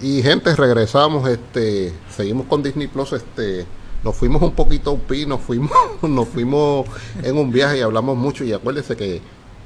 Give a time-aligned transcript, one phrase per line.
[0.00, 3.66] Y gente, regresamos, este, seguimos con Disney Plus, este,
[4.02, 6.86] nos fuimos un poquito pi, nos fuimos, nos fuimos
[7.22, 9.20] en un viaje y hablamos mucho y acuérdense que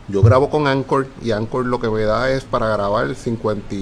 [0.08, 3.74] yo grabo con Anchor y Anchor lo que me da es para grabar 50,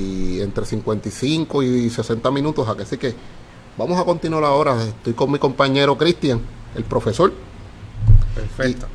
[0.42, 3.14] entre 55 y 60 minutos, así que
[3.76, 4.80] vamos a continuar ahora.
[4.84, 6.40] Estoy con mi compañero Cristian,
[6.76, 7.32] el profesor.
[8.34, 8.86] Perfecto.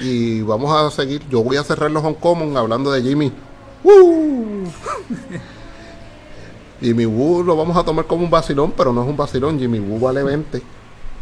[0.00, 1.22] Y, vamos a seguir.
[1.28, 3.32] Yo voy a cerrar los Hong Common hablando de Jimmy.
[3.84, 4.64] ¡Woo!
[6.84, 9.58] Jimmy Woo lo vamos a tomar como un vacilón, pero no es un vacilón.
[9.58, 10.60] Jimmy Woo vale 20,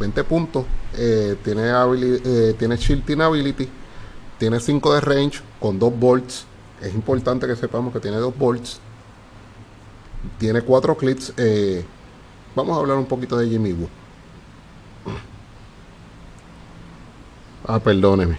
[0.01, 0.65] 20 puntos.
[0.99, 3.69] Eh, tiene, eh, tiene shielding ability,
[4.39, 6.47] tiene 5 de range con 2 volts.
[6.81, 8.81] Es importante que sepamos que tiene 2 volts.
[10.39, 11.33] Tiene 4 clips.
[11.37, 11.85] Eh,
[12.57, 13.89] vamos a hablar un poquito de Jimmy Woo.
[17.69, 18.37] Ah, perdóneme.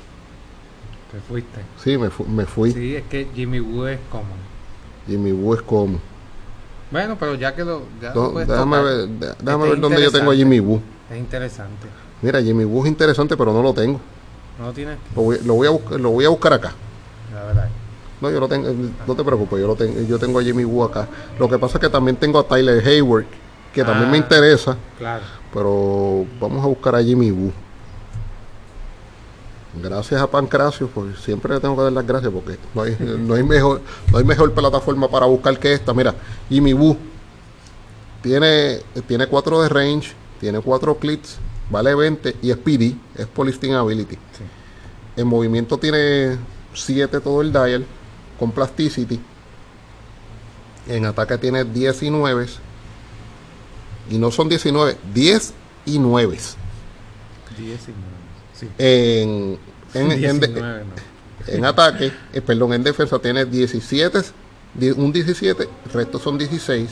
[1.09, 1.61] Te fuiste.
[1.81, 2.73] Sí, me, me fui.
[2.73, 4.25] Sí, es que Jimmy Woo es como.
[5.07, 6.01] Jimmy Woo es como.
[6.93, 7.81] Bueno, pero ya quedó.
[7.99, 9.09] Ya déjame ver,
[9.41, 10.79] déjame ver dónde yo tengo a Jimmy Woo.
[11.09, 11.87] Es interesante.
[12.21, 13.99] Mira, Jimmy Woo es interesante, pero no lo tengo.
[14.59, 14.99] ¿No lo tienes?
[15.15, 16.71] Lo voy, lo voy, a, buscar, lo voy a buscar acá.
[17.33, 17.69] La verdad.
[18.21, 18.69] No, yo lo tengo,
[19.07, 21.07] no te preocupes, yo, lo tengo, yo tengo a Jimmy Woo acá.
[21.39, 23.25] Lo que pasa es que también tengo a Tyler Hayward,
[23.73, 24.77] que también me ah, interesa.
[24.99, 25.23] Claro.
[25.51, 27.51] Pero vamos a buscar a Jimmy Woo.
[29.81, 33.33] Gracias a Pancracio, pues siempre le tengo que dar las gracias porque no hay, no
[33.33, 35.93] hay mejor, no hay mejor plataforma para buscar que esta.
[35.93, 36.13] Mira,
[36.49, 36.95] Jimmy Woo
[38.21, 41.37] tiene, tiene 4 de range, tiene 4 clips,
[41.71, 44.17] vale 20 y es PD, es Polisting Ability.
[45.15, 46.37] En movimiento tiene
[46.73, 47.85] 7 todo el dial
[48.39, 49.19] con plasticity.
[50.87, 52.47] En ataque tiene 19
[54.09, 55.53] y no son 19, 10
[55.85, 56.37] y 9.
[57.57, 58.23] 19.
[58.77, 59.59] En,
[61.47, 64.19] en, ataque, eh, perdón, en defensa tiene 17,
[64.95, 66.89] un 17, el resto son 16.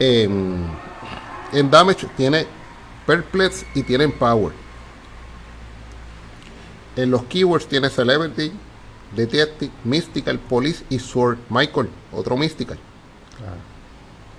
[0.00, 0.66] En,
[1.52, 2.46] en damage tiene
[3.06, 4.52] perplex y tiene power.
[6.96, 8.52] En los keywords tiene celebrity,
[9.14, 11.38] detective, mystical, police y sword.
[11.48, 12.78] Michael, otro mystical.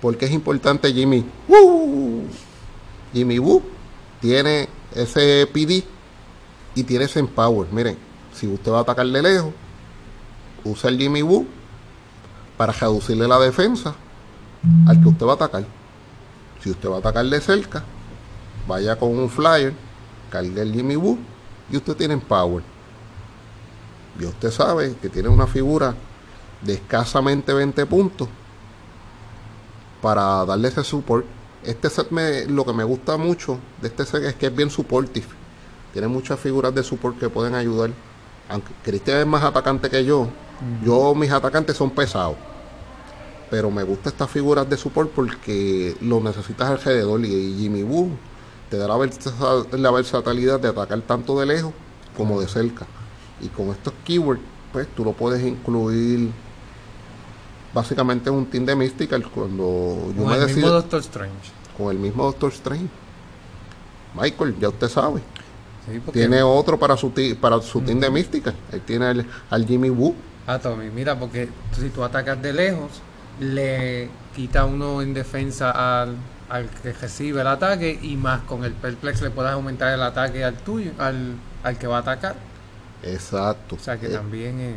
[0.00, 1.24] Porque es importante Jimmy.
[3.12, 3.62] Jimmy Woo
[4.20, 5.84] tiene ese PD
[6.74, 7.72] y tiene ese Empower.
[7.72, 7.96] Miren,
[8.32, 9.52] si usted va a atacar de lejos,
[10.64, 11.46] usa el Jimmy Woo
[12.56, 13.94] para reducirle la defensa
[14.86, 15.64] al que usted va a atacar.
[16.62, 17.82] Si usted va a atacar de cerca,
[18.68, 19.72] vaya con un flyer,
[20.30, 21.18] cargue el Jimmy Woo
[21.70, 22.62] y usted tiene Empower.
[24.18, 25.94] Y usted sabe que tiene una figura
[26.60, 28.28] de escasamente 20 puntos
[30.02, 31.24] para darle ese support
[31.64, 34.70] este set me, lo que me gusta mucho de este set es que es bien
[34.70, 35.26] supportive.
[35.92, 37.90] Tiene muchas figuras de support que pueden ayudar.
[38.48, 40.28] Aunque Cristian es más atacante que yo,
[40.84, 42.36] yo mis atacantes son pesados.
[43.50, 47.24] Pero me gusta estas figuras de support porque lo necesitas alrededor.
[47.24, 48.10] Y Jimmy Woo
[48.68, 48.96] te da la,
[49.90, 51.72] versatilidad de atacar tanto de lejos
[52.16, 52.86] como de cerca.
[53.40, 54.40] Y con estos keywords,
[54.72, 56.30] pues tú lo puedes incluir
[57.72, 61.34] básicamente un team de Mystical cuando yo con el mismo Doctor Strange.
[61.76, 62.88] con el mismo Doctor Strange.
[64.14, 65.20] Michael ya usted sabe.
[66.12, 68.54] Tiene otro para su para su team de Mystical.
[68.72, 70.14] Él tiene al, Jimmy Woo.
[70.46, 71.48] Ah Tommy mira porque
[71.78, 72.90] si tú atacas de lejos
[73.38, 76.16] le quita uno en defensa al,
[76.48, 80.42] al que recibe el ataque y más con el perplex le puedes aumentar el ataque
[80.44, 82.36] al tuyo al, al que va a atacar.
[83.02, 83.76] Exacto.
[83.76, 84.74] O sea que eh, también es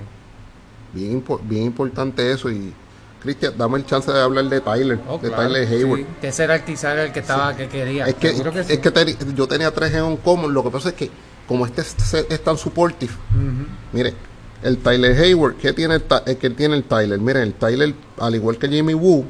[0.93, 2.73] bien, bien importante eso y
[3.23, 5.99] Cristian, dame el chance de hablar de Tyler, oh, de Tyler Hayward.
[5.99, 8.05] Sí, que ese era el quizá el que estaba, que quería.
[8.05, 11.09] Es que, es que yo tenía tres en un común, lo que pasa es que
[11.47, 13.13] como este es, tan supportive,
[13.93, 14.13] mire,
[14.61, 17.19] el Tyler Hayward, ¿qué tiene el, eh, que tiene el Tyler?
[17.19, 19.25] Miren, el Tyler, al igual que Jimmy Woo,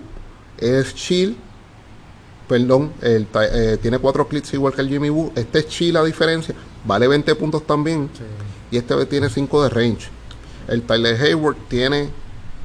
[0.58, 1.38] es chill,
[2.48, 6.04] perdón, el, eh, tiene cuatro clips igual que el Jimmy Woo, este es chill a
[6.04, 8.10] diferencia, vale 20 puntos también,
[8.72, 10.10] y este tiene 5 de range.
[10.68, 12.10] El Tyler Hayward tiene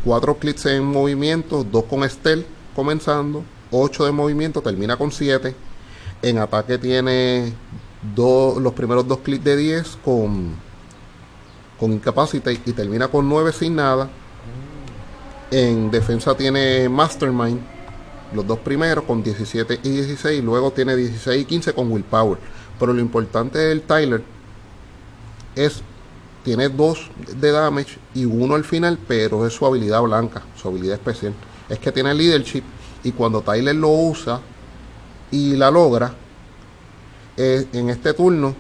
[0.05, 5.55] 4 clics en movimiento, 2 con Estel comenzando, 8 de movimiento, termina con 7.
[6.23, 7.53] En ataque tiene
[8.17, 10.55] los primeros dos clics de 10 con,
[11.79, 14.09] con Incapacity y termina con 9 sin nada.
[15.51, 17.61] En defensa tiene Mastermind,
[18.35, 22.39] los dos primeros con 17 y 16, y luego tiene 16 y 15 con Willpower.
[22.79, 24.23] Pero lo importante del Tyler
[25.57, 25.83] es
[26.49, 30.95] tiene dos de damage y uno al final, pero es su habilidad blanca, su habilidad
[30.95, 31.35] especial.
[31.69, 32.63] Es que tiene leadership
[33.05, 34.41] y cuando Tyler lo usa
[35.31, 36.11] y la logra,
[37.37, 38.55] eh, en este turno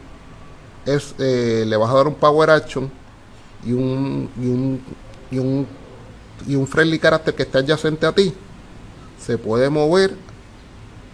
[0.84, 2.90] eh, le vas a dar un power action
[3.64, 4.28] y un,
[5.32, 5.66] y un,
[6.46, 8.34] y un friendly carácter que esté adyacente a ti
[9.18, 10.14] se puede mover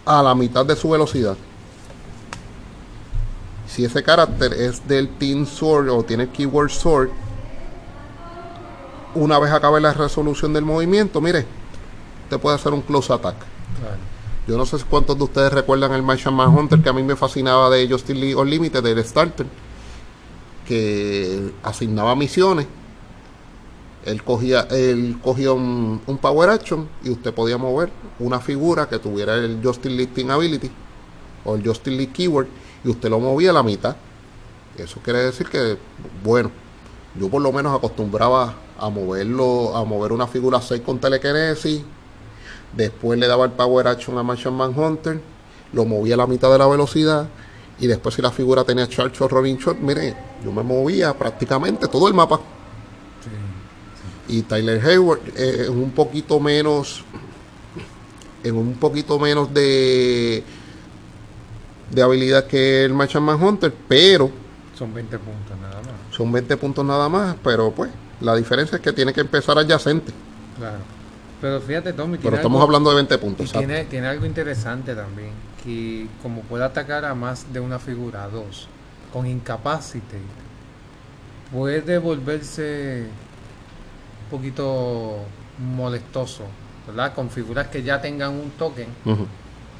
[0.03, 1.37] a la mitad de su velocidad.
[3.75, 7.09] Si ese carácter es del Team Sword o tiene Keyword Sword,
[9.15, 11.45] una vez acabe la resolución del movimiento, mire,
[12.29, 13.35] te puede hacer un close attack.
[14.47, 17.69] Yo no sé cuántos de ustedes recuerdan el Martian Hunter que a mí me fascinaba
[17.69, 19.45] de Justin League Unlimited, del Starter,
[20.65, 22.67] que asignaba misiones.
[24.05, 29.35] Él cogía, él cogía un, Power Action y usted podía mover una figura que tuviera
[29.35, 30.71] el Justin Listing Ability
[31.43, 32.47] o el Justin League Keyword
[32.85, 33.95] y usted lo movía a la mitad.
[34.77, 35.77] Eso quiere decir que,
[36.23, 36.51] bueno,
[37.19, 41.81] yo por lo menos acostumbraba a moverlo, a mover una figura 6 con telekinesis
[42.75, 45.21] Después le daba el Power Action a Martian Manhunter,
[45.71, 47.27] lo movía a la mitad de la velocidad.
[47.79, 51.87] Y después, si la figura tenía Charge o Rolling Shot, mire, yo me movía prácticamente
[51.87, 52.39] todo el mapa.
[54.27, 57.03] Y Tyler Hayward eh, es un poquito menos.
[58.43, 60.43] En un poquito menos de.
[61.95, 64.29] De habilidad que el Martian Manhunter, pero.
[64.77, 66.15] Son 20 puntos nada más.
[66.15, 67.89] Son 20 puntos nada más, pero pues
[68.19, 70.11] la diferencia es que tiene que empezar adyacente.
[70.57, 70.79] Claro.
[71.39, 72.17] Pero fíjate, Tommy.
[72.17, 73.51] Pero estamos hablando de 20 puntos.
[73.51, 75.31] tiene, tiene algo interesante también.
[75.63, 78.67] Que como puede atacar a más de una figura, dos,
[79.13, 80.19] con incapacitate,
[81.51, 83.05] puede volverse
[84.23, 85.19] un poquito
[85.75, 86.43] molestoso,
[86.87, 87.13] ¿verdad?
[87.13, 88.87] Con figuras que ya tengan un token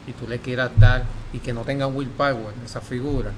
[0.07, 1.03] y tú le quieras dar
[1.35, 3.31] y que no tengan willpower esa figura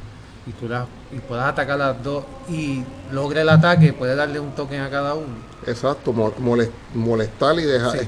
[0.46, 4.52] y tú la, y puedas atacar las dos y logre el ataque, puede darle un
[4.52, 5.36] token a cada uno.
[5.66, 8.08] Exacto, molestar y dejar.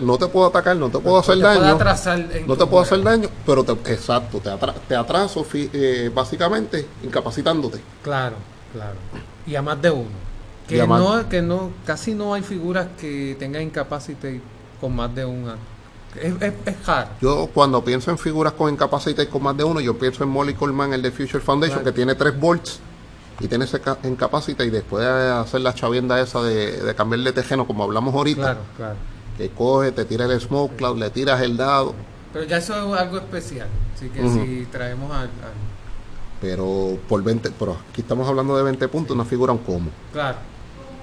[0.00, 1.78] no te puedo atacar, no te puedo hacer daño.
[2.46, 4.50] no te puedo hacer daño, pero exacto, te,
[4.88, 7.80] te atraso eh, básicamente incapacitándote.
[8.02, 8.36] Claro,
[8.72, 8.96] claro.
[9.46, 10.24] Y a más de uno.
[10.66, 14.40] Que no, que no, casi no hay figuras que tengan incapacite
[14.80, 15.56] con más de una
[16.20, 16.76] es, es,
[17.20, 20.54] Yo cuando pienso en figuras con incapacidad con más de uno, yo pienso en Molly
[20.54, 22.80] Coleman, el de Future Foundation, que tiene tres volts
[23.40, 27.66] y tiene ese incapacidad y después de hacer la chavienda esa de, de cambiarle tejeno
[27.66, 28.58] como hablamos ahorita,
[29.36, 31.94] que coge, te tira el smoke cloud, le tiras el dado.
[32.32, 35.30] Pero ya eso es algo especial, así que si traemos al,
[36.40, 39.90] Pero por 20, pero aquí estamos hablando de 20 puntos, una figura un como.
[40.12, 40.38] Claro.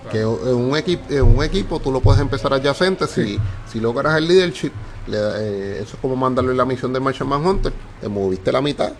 [0.09, 3.39] Que en un, equipo, en un equipo tú lo puedes empezar adyacente si,
[3.71, 4.71] si logras el leadership
[5.07, 7.73] eh, eso es como mandarle la misión de Martian Manhunter.
[7.99, 8.93] Te moviste la mitad.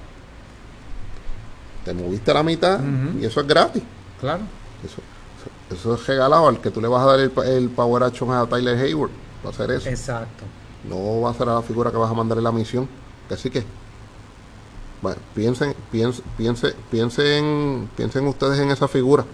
[1.86, 2.80] Te moviste la mitad
[3.19, 3.83] y eso es gratis.
[4.19, 4.44] Claro.
[4.86, 5.01] Eso,
[5.75, 8.77] eso, es regalado al que tú le vas a dar el, Power Action a Tyler
[8.77, 9.12] Hayward.
[9.44, 9.89] Va a hacer eso.
[9.89, 10.44] Exacto.
[10.88, 12.88] No va a ser a la figura que vas a mandarle la misión.
[13.30, 13.63] Así que,
[15.01, 19.25] bueno, piensen, piensen, piensen, piensen, piensen ustedes en esa figura.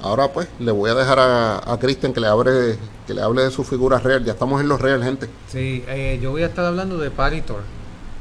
[0.00, 3.42] Ahora pues le voy a dejar a, a Kristen que le hable que le hable
[3.42, 4.24] de su figura real.
[4.24, 5.28] Ya estamos en los real, gente.
[5.48, 7.62] Sí, eh, yo voy a estar hablando de Paritor,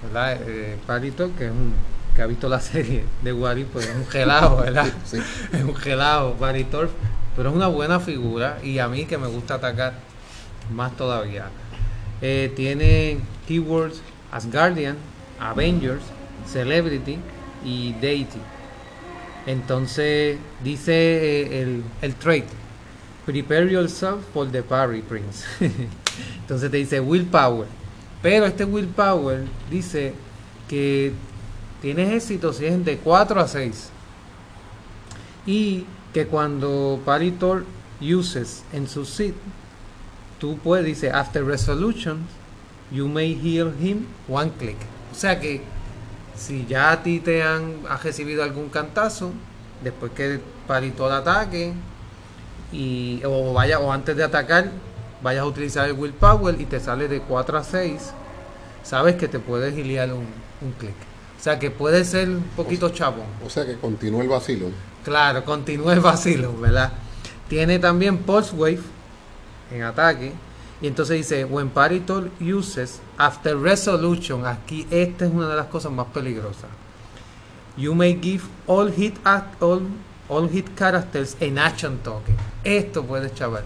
[0.04, 0.38] ¿verdad?
[0.48, 1.74] Eh, Paritor, que es un
[2.16, 4.88] que ha visto la serie de Wari, pues es un gelado, ¿verdad?
[5.06, 5.20] sí.
[5.54, 6.90] Es un gelado, Paritor,
[7.36, 9.94] pero es una buena figura y a mí que me gusta atacar
[10.74, 11.46] más todavía.
[12.22, 14.02] Eh, tiene keywords
[14.32, 14.98] Asgardian,
[15.40, 16.02] Avengers,
[16.52, 17.20] Celebrity
[17.64, 18.40] y Deity.
[19.48, 22.46] Entonces dice eh, el, el trait,
[23.26, 25.46] prepare yourself for the parry, Prince.
[26.42, 27.68] Entonces te dice willpower.
[28.22, 30.14] Pero este willpower dice
[30.68, 31.14] que
[31.82, 33.90] tienes éxito si es de 4 a 6.
[35.46, 37.64] Y que cuando Paritor
[38.02, 39.34] uses en su sit,
[40.40, 42.26] tú puedes, dice, after resolution,
[42.92, 44.78] you may heal him one click.
[45.12, 45.62] O sea que
[46.38, 49.32] si ya a ti te han recibido algún cantazo,
[49.84, 51.74] después que parito de ataque,
[52.72, 54.72] y, o vaya, o antes de atacar,
[55.22, 58.12] vayas a utilizar el willpower y te sale de 4 a 6,
[58.84, 60.28] sabes que te puedes giliar un,
[60.62, 60.96] un clic.
[61.40, 63.28] O sea que puede ser un poquito chabón.
[63.46, 64.68] O sea que continúa el vacilo.
[65.04, 66.92] Claro, continúa el vacilo, ¿verdad?
[67.48, 68.80] Tiene también Pulse Wave
[69.72, 70.34] en ataque
[70.82, 75.92] y entonces dice, when Paritor uses after resolution, aquí esta es una de las cosas
[75.92, 76.70] más peligrosas.
[77.76, 79.16] You may give all hit
[79.60, 79.82] all,
[80.30, 82.36] all hit characters an action token.
[82.64, 83.64] Esto puede chaval.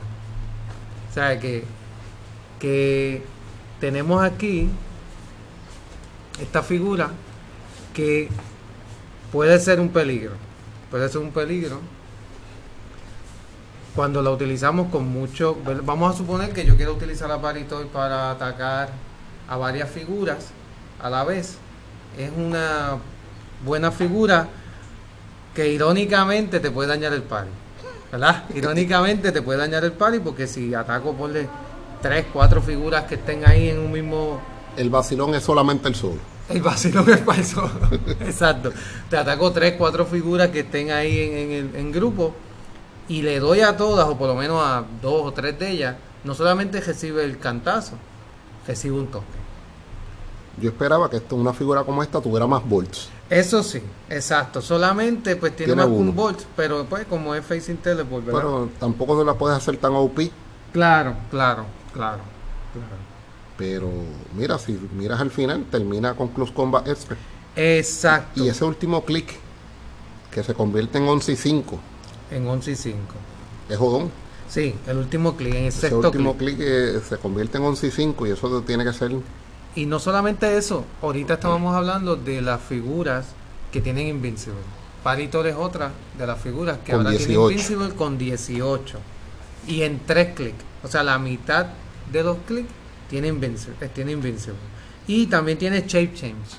[1.10, 1.66] O sea que,
[2.60, 3.24] que
[3.82, 4.70] tenemos aquí
[6.40, 7.12] esta figura
[7.94, 8.30] que
[9.32, 10.32] puede ser un peligro.
[10.90, 11.80] Puede ser un peligro
[13.96, 18.32] cuando la utilizamos con mucho, vamos a suponer que yo quiero utilizar la Paritoy para
[18.32, 18.90] atacar
[19.50, 20.52] a varias figuras
[21.02, 21.58] a la vez.
[22.18, 22.98] Es una
[23.66, 24.48] buena figura
[25.54, 27.50] que irónicamente te puede dañar el pari.
[28.12, 28.44] ¿verdad?
[28.56, 31.32] Irónicamente te puede dañar el party porque si ataco por
[32.02, 34.42] tres, cuatro figuras que estén ahí en un mismo...
[34.78, 36.18] El vacilón es solamente el sol.
[36.50, 37.72] El vacilón es para el sol.
[38.22, 38.72] Exacto.
[39.10, 42.34] Te ataco tres, cuatro figuras que estén ahí en, en, en grupo
[43.08, 45.96] y le doy a todas, o por lo menos a dos o tres de ellas,
[46.24, 47.94] no solamente recibe el cantazo,
[48.68, 49.42] recibe un toque.
[50.62, 53.10] Yo esperaba que esto, una figura como esta tuviera más volts.
[53.30, 54.62] Eso sí, exacto.
[54.62, 58.42] Solamente pues tiene, más que un volt, pero pues como es Facing Teleport, ¿verdad?
[58.42, 60.20] Pero tampoco no la puedes hacer tan OP.
[60.74, 62.22] Claro, claro, claro,
[62.74, 63.12] claro.
[63.58, 63.90] Pero
[64.36, 67.20] mira, si miras al final, termina con Close Combat Expert.
[67.56, 68.44] Exacto.
[68.44, 69.34] Y ese último clic,
[70.30, 71.80] que se convierte en 11 y 5.
[72.32, 72.98] En 11 y 5.
[73.70, 74.10] Es jodón.
[74.50, 76.58] Sí, el último clic, en el Ese sexto último clic.
[76.60, 79.12] eh, se convierte en 11 y 5 y eso tiene que ser...
[79.76, 83.28] Y no solamente eso, ahorita estábamos hablando de las figuras
[83.72, 84.60] que tienen Invincible.
[85.04, 87.52] Paritor es otra de las figuras que Con ahora tiene 18.
[87.52, 89.00] Invincible con 18.
[89.68, 90.64] Y en 3 clics.
[90.84, 91.68] O sea, la mitad
[92.12, 92.70] de los clics
[93.10, 93.76] tiene Invincible.
[93.80, 94.60] eh, tiene Invincible.
[95.08, 96.58] Y también tiene Shape Change.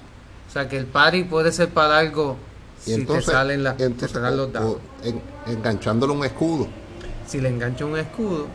[0.49, 2.37] O sea, que el party puede ser para algo
[2.83, 4.77] Y si entonces, te salen las, entonces, te los dados.
[4.77, 6.67] o en- enganchándole un escudo.
[7.27, 8.47] Si le engancha un escudo,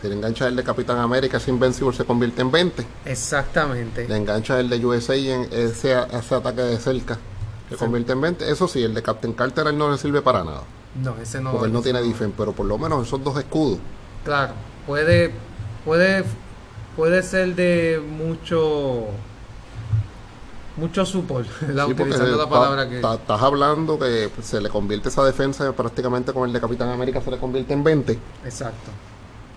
[0.00, 2.86] Si le engancha el de Capitán América, ese Invincible se convierte en 20.
[3.04, 4.06] exactamente.
[4.08, 7.18] Le engancha el de USA y en ese, ese ataque de cerca
[7.68, 8.50] se convierte en 20.
[8.50, 10.62] Eso sí, el de Captain Carter él no le sirve para nada.
[11.02, 11.50] No, ese no.
[11.52, 13.78] Porque él no tiene defense, pero por lo menos esos dos escudos.
[14.24, 14.52] Claro,
[14.86, 15.32] puede,
[15.84, 16.24] puede,
[16.96, 19.06] puede ser de mucho,
[20.78, 21.46] mucho support.
[21.60, 23.00] Sí, utilizando la ta- palabra que...
[23.00, 27.20] ta- estás hablando que se le convierte esa defensa prácticamente con el de Capitán América
[27.20, 28.90] se le convierte en 20 Exacto.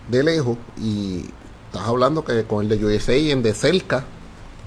[0.09, 1.25] de lejos y
[1.67, 4.03] estás hablando que con el de USA y en de cerca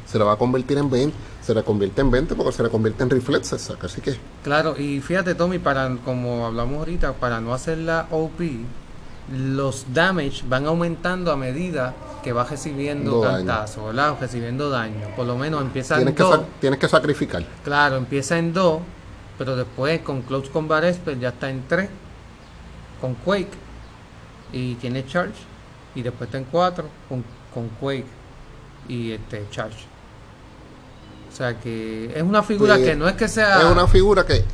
[0.06, 2.68] se le va a convertir en 20, se le convierte en 20 porque se le
[2.70, 7.52] convierte en reflexes, así que Claro, y fíjate Tommy, para como hablamos ahorita, para no
[7.54, 8.40] hacer la OP,
[9.32, 13.36] los damage van aumentando a medida que va recibiendo Do daño.
[13.46, 14.16] cantazo, ¿verdad?
[14.20, 15.08] Recibiendo daño.
[15.16, 17.44] Por lo menos empieza en que, 2, sac- tienes que sacrificar.
[17.64, 18.80] claro, empieza en 2,
[19.38, 21.88] pero después con Close Combat Expert ya está en 3,
[23.00, 23.48] con Quake,
[24.52, 25.34] y tiene Charge,
[25.94, 28.06] y después está en 4, con, con Quake
[28.88, 29.86] y este Charge.
[31.32, 33.58] O sea que es una figura Sí, que no es que sea...
[33.60, 34.44] Es una figura que,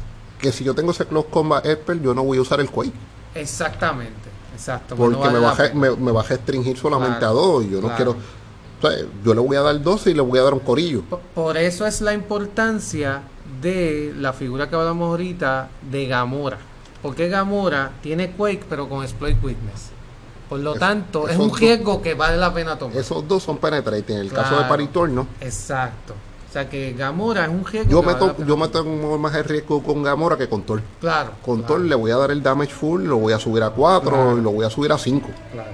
[0.41, 2.93] que si yo tengo ese Close Combat Expert, yo no voy a usar el Quake.
[3.35, 4.30] Exactamente,
[4.61, 4.95] exacto.
[4.97, 5.97] Porque no vale me, pena.
[5.97, 7.65] me, me a restringir solamente Claro, a dos.
[7.65, 7.97] Y yo no claro.
[7.97, 8.11] quiero.
[8.13, 11.03] o sea, yo le voy a dar 12 y le voy a dar un corillo.
[11.03, 13.23] Por- Por eso es la importancia
[13.61, 16.59] de la figura que hablamos ahorita de Gamora.
[17.03, 19.91] Porque Gamora tiene Quake pero con Exploit Witness.
[20.49, 22.97] Por lo Es- tanto, es un dos- riesgo que vale la pena tomar.
[22.97, 24.17] Esos dos son penetrating.
[24.17, 24.69] En el caso de Claro.
[24.69, 25.27] Paritor, no.
[25.41, 26.15] Exacto.
[26.51, 28.69] O sea que Gamora es un riesgo Yo meto, yo tomar.
[28.69, 28.85] meto
[29.19, 30.83] más el riesgo con Gamora que con Thor.
[31.01, 31.31] Claro.
[31.45, 33.71] Con claro, Thor le voy a dar el damage full, lo voy a subir a
[33.71, 34.37] 4 Claro.
[34.39, 35.29] y lo voy a subir a 5.
[35.53, 35.71] claro.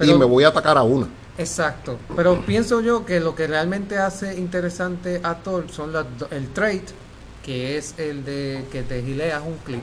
[0.00, 1.08] Y me voy a atacar a una.
[1.38, 6.48] Exacto, pero pienso yo que lo que realmente hace interesante a Thor son las el
[6.50, 6.82] trait,
[7.42, 9.82] que es el de que te gileas un clic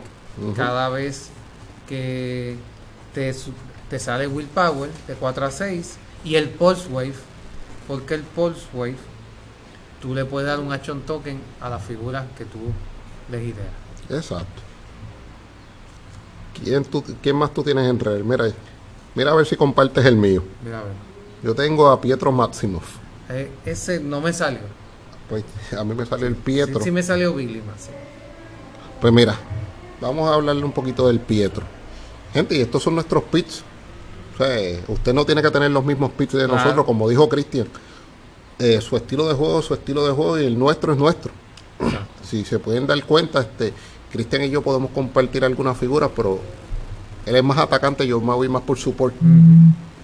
[0.56, 1.30] cada vez
[1.88, 2.56] que
[3.16, 3.34] te,
[3.90, 7.14] te sale willpower de 4 a 6 y el pulse wave,
[7.88, 8.96] porque el pulse wave
[10.02, 12.60] tú le puedes dar un action token a la figura que tú
[13.32, 13.68] le gileas.
[14.10, 14.62] Exacto.
[16.64, 18.24] ¿Quién, tú- quién más tú tienes en red?
[18.24, 18.46] Mira,
[19.16, 20.44] mira a ver si compartes el mío.
[20.64, 20.94] Mira a ver.
[21.44, 22.96] Yo tengo a Pietro Maximoff.
[23.30, 24.60] Eh, ese no me salió.
[25.30, 25.44] Pues
[25.78, 26.82] a mí me sale el Pietro.
[26.82, 27.92] sí me salió Billy sí.
[29.00, 29.36] Pues mira,
[30.02, 31.64] vamos a hablarle un poquito del Pietro.
[32.34, 33.64] Gente, y estos son nuestros pits.
[34.34, 36.56] O sea, usted no tiene que tener los mismos pits de Claro.
[36.56, 37.68] nosotros, como dijo Cristian.
[38.60, 41.32] Eh, su estilo de juego, su estilo de juego y el nuestro es nuestro.
[42.22, 43.74] Si se pueden dar cuenta, este,
[44.12, 46.40] Cristian y yo podemos compartir algunas figuras, pero
[47.26, 49.16] él es más atacante, yo me voy más por support.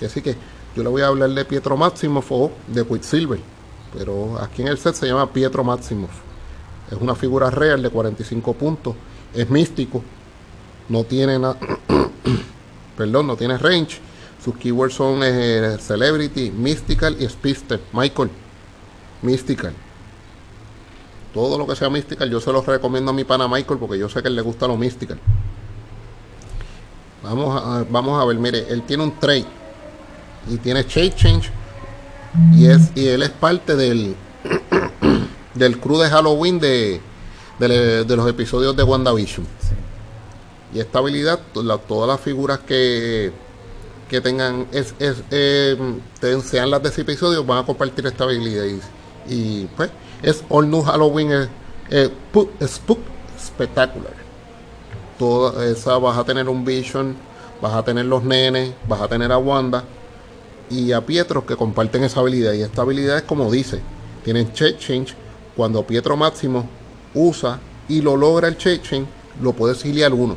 [0.04, 0.36] Así que
[0.74, 3.40] yo le voy a hablar de Pietro Maximoff o de Quicksilver.
[3.98, 6.12] Pero aquí en el set se llama Pietro Maximoff.
[6.90, 8.96] Es una figura real de 45 puntos.
[9.34, 10.02] Es místico.
[10.88, 11.58] No tiene nada.
[12.98, 14.00] Perdón, no tiene range.
[14.44, 17.82] Sus keywords son eh, Celebrity, Mystical y Speedster.
[17.92, 18.30] Michael.
[19.22, 19.74] Mystical.
[21.34, 24.08] Todo lo que sea Mystical, yo se los recomiendo a mi pana Michael porque yo
[24.10, 25.20] sé que él le gusta lo Mystical.
[27.24, 29.46] Vamos a, vamos a ver, mire, él tiene un trade
[30.50, 31.50] y tiene Shape Change
[32.54, 34.16] y, es, y él es parte del,
[35.56, 37.02] del crew de Halloween de,
[37.58, 39.46] de, de los episodios de WandaVision.
[39.60, 39.76] Sí.
[40.78, 43.32] Y esta habilidad, la- todas las figuras que,
[44.10, 45.78] que tengan, es, es, eh,
[46.44, 48.66] sean las de ese episodio, van a compartir esta habilidad.
[48.66, 48.80] Y,
[49.28, 49.90] y, pues,
[50.22, 51.50] es All New Halloween eh,
[51.90, 52.10] eh,
[52.68, 53.00] Spook
[53.40, 54.14] Spectacular.
[55.20, 57.16] toda esa vas a tener un Vision,
[57.62, 59.84] vas a tener los nenes, vas a tener a Wanda
[60.70, 62.54] y a Pietro que comparten esa habilidad.
[62.54, 63.82] Y esta habilidad es como dice,
[64.24, 65.16] tienen Shape Change.
[65.56, 66.68] Cuando Pietro Máximo
[67.14, 69.08] usa y lo logra el Shape Change,
[69.42, 70.36] lo puedes exiliar uno.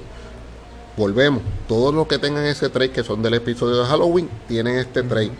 [0.96, 5.02] Volvemos, todos los que tengan ese trade que son del episodio de Halloween, tienen este
[5.02, 5.32] trade.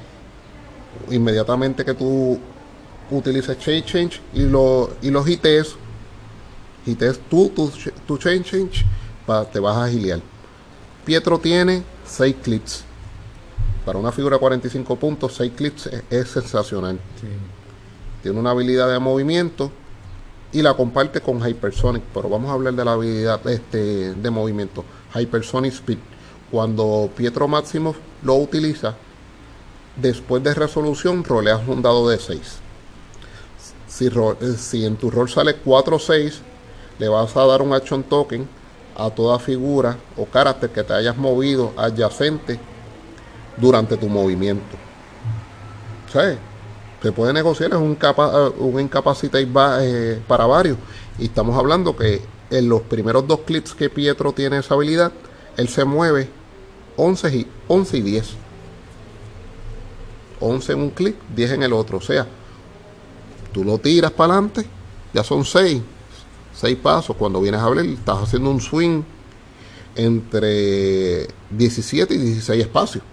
[1.11, 2.39] Inmediatamente que tú
[3.11, 5.77] utilices Shape Change y, lo, y los hites,
[6.87, 7.71] hites tú, tu,
[8.07, 8.85] tu Change Change,
[9.53, 10.21] te vas a agiliar.
[11.05, 12.85] Pietro tiene 6 clips.
[13.85, 16.99] Para una figura de 45 puntos, 6 clips es, sensacional.
[18.23, 19.71] Tiene una habilidad de movimiento
[20.53, 24.85] y la comparte con Hypersonic, pero vamos a hablar de la habilidad este, de movimiento.
[25.15, 25.99] Hypersonic Speed.
[26.51, 28.95] Cuando Pietro Máximo lo utiliza,
[29.97, 32.68] después de resolución roleas un dado de 6.
[33.89, 36.41] Si, eh, si en tu rol sale 4 o 6,
[36.99, 38.49] le vas a dar un action token
[38.97, 42.59] a toda figura o carácter que te hayas movido adyacente
[43.57, 44.77] durante tu movimiento.
[46.13, 46.39] ¿Sabes?
[47.03, 50.79] Se puede negociar, es un, capa, incapacite eh, para varios.
[51.19, 55.13] Y estamos hablando que en los primeros dos clips que Pietro tiene esa habilidad,
[55.57, 56.29] él se mueve
[56.97, 58.31] 11 y, 11 y 10.
[60.41, 61.99] 11 en un clic, 10 en el otro.
[61.99, 62.27] O sea,
[63.53, 64.65] tú lo tiras para adelante,
[65.13, 65.83] ya son 6.
[66.55, 67.17] 6 pasos.
[67.17, 69.03] Cuando vienes a hablar, estás haciendo un swing
[69.95, 73.05] entre 17 y 16 espacios.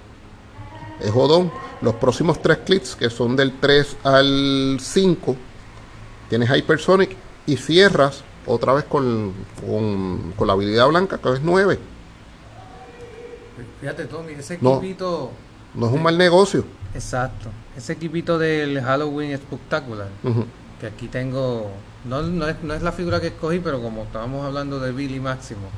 [0.99, 1.51] Es jodón.
[1.81, 5.35] Los próximos tres clips, que son del 3 al 5,
[6.29, 7.15] tienes Hypersonic
[7.45, 11.79] y cierras otra vez con, con, la habilidad blanca, que es 9.
[13.81, 15.31] Fíjate, Tommy, ese equipito.
[15.73, 16.63] No, es un mal negocio.
[16.93, 17.49] Exacto.
[17.77, 20.07] Ese equipito del Halloween espectacular.
[20.79, 21.71] Que aquí tengo.
[22.05, 25.19] No, no, es, no es la figura que escogí, pero como estábamos hablando de Billy
[25.19, 25.69] Máximo.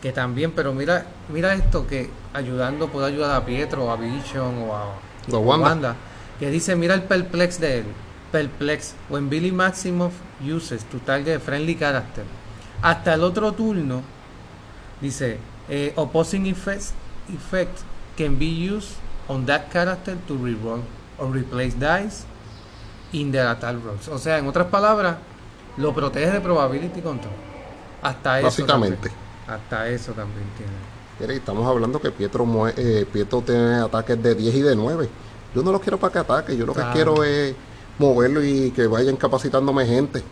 [0.00, 4.74] Que también, pero mira mira esto, que ayudando puede ayudar a Pietro, a Vision o
[4.74, 5.96] a, Wanda.
[6.38, 7.84] Que dice: Mira el perplex de él
[8.30, 8.94] Perplex.
[9.08, 12.24] When Billy Maximoff uses to target friendly character.
[12.82, 14.02] Hasta el otro turno,
[15.00, 16.92] dice, eh, opposing effects,
[17.28, 17.80] effect
[18.16, 18.96] can be used
[19.28, 20.82] on that character to reroll
[21.18, 22.24] or replace dice
[23.12, 24.08] in the attack rolls.
[24.08, 25.16] O sea, en otras palabras,
[25.76, 27.34] lo protege de probability control.
[28.02, 28.46] Hasta eso.
[28.46, 29.10] Básicamente.
[29.46, 31.34] hasta eso también tiene.
[31.34, 35.08] Estamos hablando que Pietro, eh, Pietro tiene ataques de 10 y de 9.
[35.54, 37.54] Yo no los quiero para que ataque, yo lo que quiero es
[37.98, 40.22] moverlo y que vayan capacitándome gente.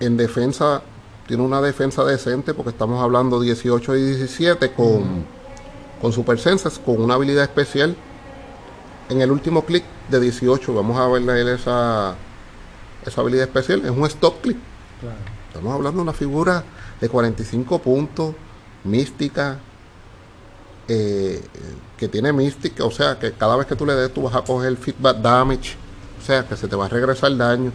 [0.00, 0.82] En defensa,
[1.28, 5.24] tiene una defensa decente porque estamos hablando 18 y 17 con,
[6.00, 7.94] con Super Senses, con una habilidad especial.
[9.08, 12.14] En el último clic de 18, vamos a verle esa,
[13.04, 14.58] esa habilidad especial, es un stop click.
[15.48, 16.62] Estamos hablando de una figura
[17.00, 18.34] de 45 puntos,
[18.84, 19.58] mística,
[20.88, 21.42] eh,
[21.96, 24.42] que tiene mística, o sea que cada vez que tú le des tú vas a
[24.42, 25.76] coger feedback damage
[26.18, 27.72] o sea, que se te va a regresar el daño,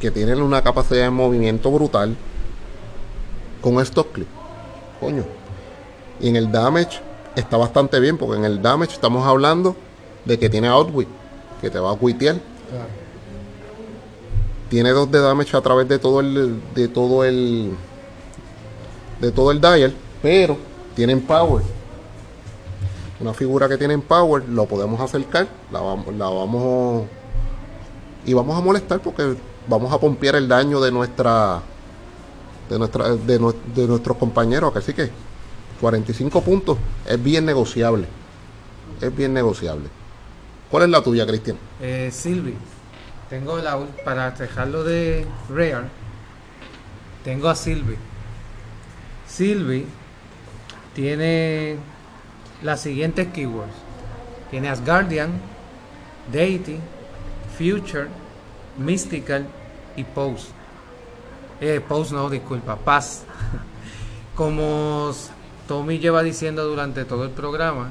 [0.00, 2.16] que tienen una capacidad de movimiento brutal
[3.60, 4.30] con estos clips.
[5.00, 5.24] Coño.
[6.20, 7.00] Y en el damage
[7.36, 9.76] está bastante bien, porque en el damage estamos hablando
[10.24, 11.08] de que tiene outwit,
[11.60, 12.36] que te va a quitear.
[14.68, 17.70] Tiene dos de damage a través de todo el de todo el
[19.20, 20.56] de todo el dial, pero
[20.96, 21.62] tienen power.
[23.20, 27.04] Una figura que tiene power, lo podemos acercar, la, la vamos
[28.26, 29.36] y vamos a molestar porque
[29.68, 31.62] vamos a pompear el daño de nuestra
[32.68, 33.38] de nuestra de,
[33.86, 35.10] nuestros compañeros, así que
[35.76, 38.06] 45 puntos es bien negociable.
[39.00, 39.88] Es bien negociable.
[40.70, 41.56] ¿Cuál es la tuya, Cristian?
[41.80, 42.54] Eh, Silvi.
[43.28, 45.88] Tengo la para dejarlo de Rare.
[47.24, 47.96] Tengo a Silvi.
[49.28, 49.84] Silvi
[50.94, 51.76] tiene
[52.62, 53.72] las siguientes keywords.
[54.50, 55.40] Tiene Asgardian,
[56.32, 56.78] Deity,
[57.58, 58.08] Future,
[58.78, 59.46] Mystical
[59.96, 60.48] y Pose.
[61.60, 63.24] Eh, Pose no, disculpa, Paz.
[64.36, 65.12] Como
[65.68, 67.90] Tommy lleva diciendo durante todo el programa,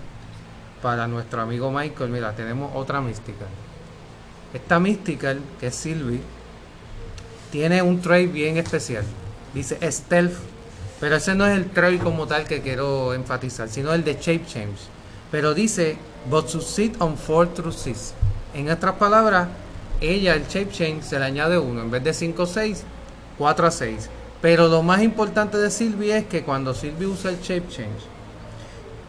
[0.81, 3.47] para nuestro amigo Michael, mira, tenemos otra Mystical.
[4.53, 6.21] Esta Mystical, que es Sylvie,
[7.51, 9.03] tiene un trait bien especial.
[9.53, 10.55] Dice Stealth
[10.99, 14.45] pero ese no es el trade como tal que quiero enfatizar, sino el de shape
[14.45, 14.79] change.
[15.29, 15.97] Pero dice,
[16.29, 18.13] but succeed on four truths.
[18.53, 19.49] En otras palabras,
[19.99, 21.81] ella, el shape change, se le añade uno.
[21.81, 22.83] En vez de 5 o 6,
[23.37, 24.09] 4 a 6.
[24.41, 28.03] Pero lo más importante de Sylvie es que cuando Sylvie usa el shape change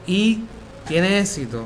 [0.07, 0.45] y
[0.87, 1.65] tiene éxito,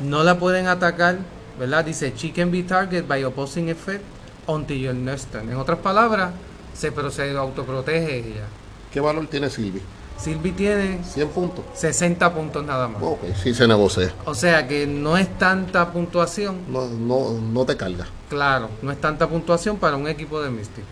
[0.00, 1.18] no la pueden atacar,
[1.58, 1.84] ¿verdad?
[1.84, 4.02] Dice, she can be targeted by opposing effect
[4.46, 5.48] until your next turn.
[5.48, 6.32] En otras palabras,
[6.74, 8.46] se, pero se autoprotege ella
[8.92, 9.82] ¿Qué valor tiene Silvi?
[10.16, 11.64] Silvi tiene 100 puntos.
[11.74, 13.02] 60 puntos nada más.
[13.02, 14.10] Ok, sí se negocia.
[14.24, 16.62] O sea que no es tanta puntuación.
[16.68, 18.06] No, no, no te carga.
[18.30, 20.84] Claro, no es tanta puntuación para un equipo de Mystic.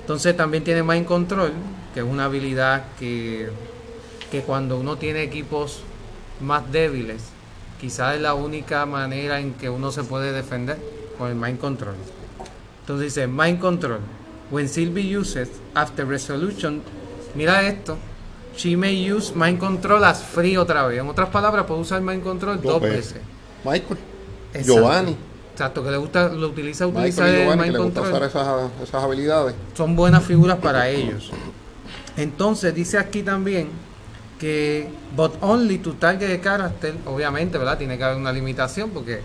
[0.00, 1.52] Entonces también tiene Mind Control,
[1.94, 3.48] que es una habilidad que,
[4.30, 5.82] que cuando uno tiene equipos
[6.40, 7.22] más débiles,
[7.80, 10.78] quizás es la única manera en que uno se puede defender
[11.16, 11.94] con el Mind Control.
[12.80, 14.00] Entonces dice Mind Control.
[14.50, 16.82] When Sylvie uses after resolution,
[17.36, 17.96] mira esto,
[18.56, 20.98] she may use Mind Control as free otra vez.
[20.98, 23.20] En otras palabras, puede usar Mind Control dos, veces.
[23.64, 23.98] Michael,
[24.52, 24.74] Exacto.
[24.74, 25.16] Giovanni.
[25.60, 28.22] Exacto, que le gusta, lo utiliza, Michael utiliza y el que Mind le gusta Control.
[28.22, 29.54] usar esas, esas habilidades.
[29.74, 31.30] son buenas figuras para ellos.
[32.16, 33.68] Entonces dice aquí también
[34.38, 37.76] que but only to target character, obviamente, ¿verdad?
[37.76, 39.20] Tiene que haber una limitación porque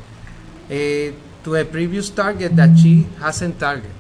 [0.70, 3.96] eh, to a previous target that she hasn't target.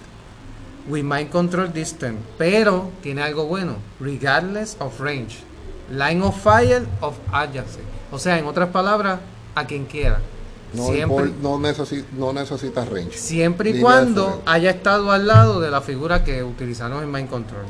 [0.89, 5.37] We might control distance, pero tiene algo bueno, regardless of range,
[5.89, 7.85] line of fire of adjacent.
[8.11, 9.21] O sea, en otras palabras,
[9.55, 10.19] a quien quiera.
[10.75, 13.17] No, Siempre, no, necesi- no necesitas range.
[13.17, 17.65] Siempre y cuando haya estado al lado de la figura que utilizamos en Mind Control.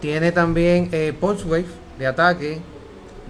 [0.00, 1.66] Tiene también eh, Pulse Wave
[1.98, 2.58] de ataque.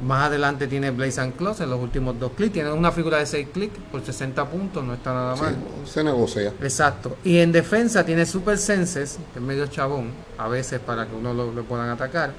[0.05, 2.53] Más adelante tiene Blaze and Close en los últimos dos clics.
[2.53, 5.57] Tiene una figura de 6 clics por 60 puntos, no está nada Sí, mal.
[5.87, 6.53] se negocia.
[6.61, 7.17] Exacto.
[7.25, 11.33] Y en defensa tiene Super Senses, que es medio chabón, a veces para que uno
[11.33, 12.33] lo, lo puedan atacar.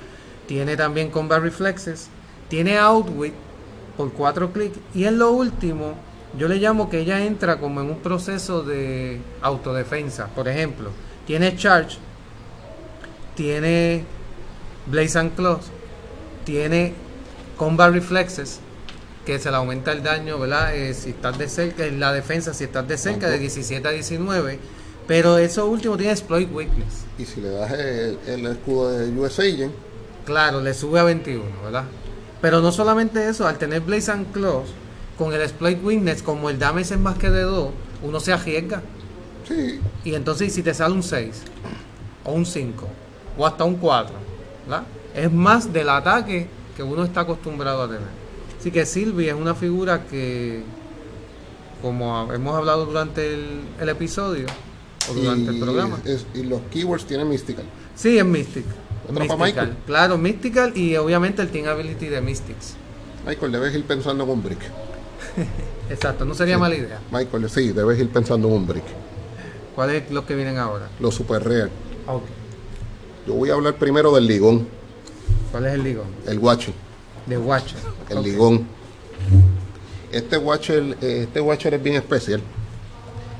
[0.45, 2.09] Tiene también Combat Reflexes.
[2.47, 3.33] Tiene Outwit
[3.97, 4.77] por 4 clics.
[4.93, 5.95] Y en lo último,
[6.37, 10.27] yo le llamo que ella entra como en un proceso de autodefensa.
[10.27, 10.91] Por ejemplo,
[11.25, 11.97] tiene Charge,
[13.35, 14.03] tiene
[14.87, 15.65] Blaze and Claws,
[16.45, 16.93] tiene
[17.55, 18.59] Combat Reflexes,
[19.25, 20.75] que se le aumenta el daño, ¿verdad?
[20.75, 23.91] Eh, si estás de cerca, en la defensa, si estás de cerca, de 17 a
[23.91, 24.59] 19.
[25.07, 27.05] Pero eso último tiene Exploit Weakness.
[27.17, 29.73] Y si le das el, el escudo de US Agent,
[30.27, 31.85] Claro, le sube a 21, ¿verdad?
[32.41, 34.67] Pero no solamente eso, al tener Blaze and Claws,
[35.17, 37.69] con el Exploit Weakness, como el damage es más que de 2,
[38.03, 38.81] uno se arriesga.
[39.47, 41.41] sí, Y entonces si te sale un 6,
[42.25, 42.87] o un 5,
[43.37, 44.13] o hasta un 4,
[44.67, 44.83] ¿verdad?
[45.15, 48.17] Es más del ataque que uno está acostumbrado a tener.
[48.59, 50.61] Así que Sylvie es una figura que,
[51.81, 54.45] como hemos hablado durante el, el episodio,
[55.09, 57.65] o durante el programa, es- y los keywords tienen Mystical.
[57.95, 58.65] sí es Mystic.
[59.09, 59.77] Otra Mystical.
[59.85, 62.75] Claro, Mystical y obviamente el Team Ability de Mystics.
[63.25, 64.59] Michael, debes ir pensando en un brick.
[65.89, 66.61] Exacto, no sería Sí.
[66.61, 66.99] mala idea.
[67.11, 68.83] Michael, sí, debes ir pensando en un brick.
[69.75, 70.89] ¿Cuáles es los que vienen ahora?
[70.99, 71.69] Los super rare.
[72.07, 72.23] Ok.
[73.27, 74.67] Yo voy a hablar primero del ligón,
[75.51, 76.07] ¿Cuál es el ligón?
[76.25, 76.73] el watcher.
[77.25, 77.77] De Watcher.
[78.09, 78.65] El ligón.
[80.11, 82.41] Este watcher, este watcher es bien especial.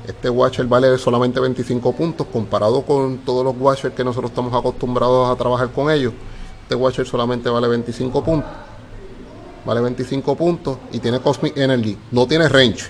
[0.06, 5.30] Este watcher vale solamente 25 puntos comparado con todos los watchers que nosotros estamos acostumbrados
[5.30, 6.12] a trabajar con ellos.
[6.62, 8.50] Este watcher solamente vale 25 puntos.
[9.68, 11.94] Vale 25 puntos y tiene Cosmic Energy.
[12.10, 12.86] No tiene range.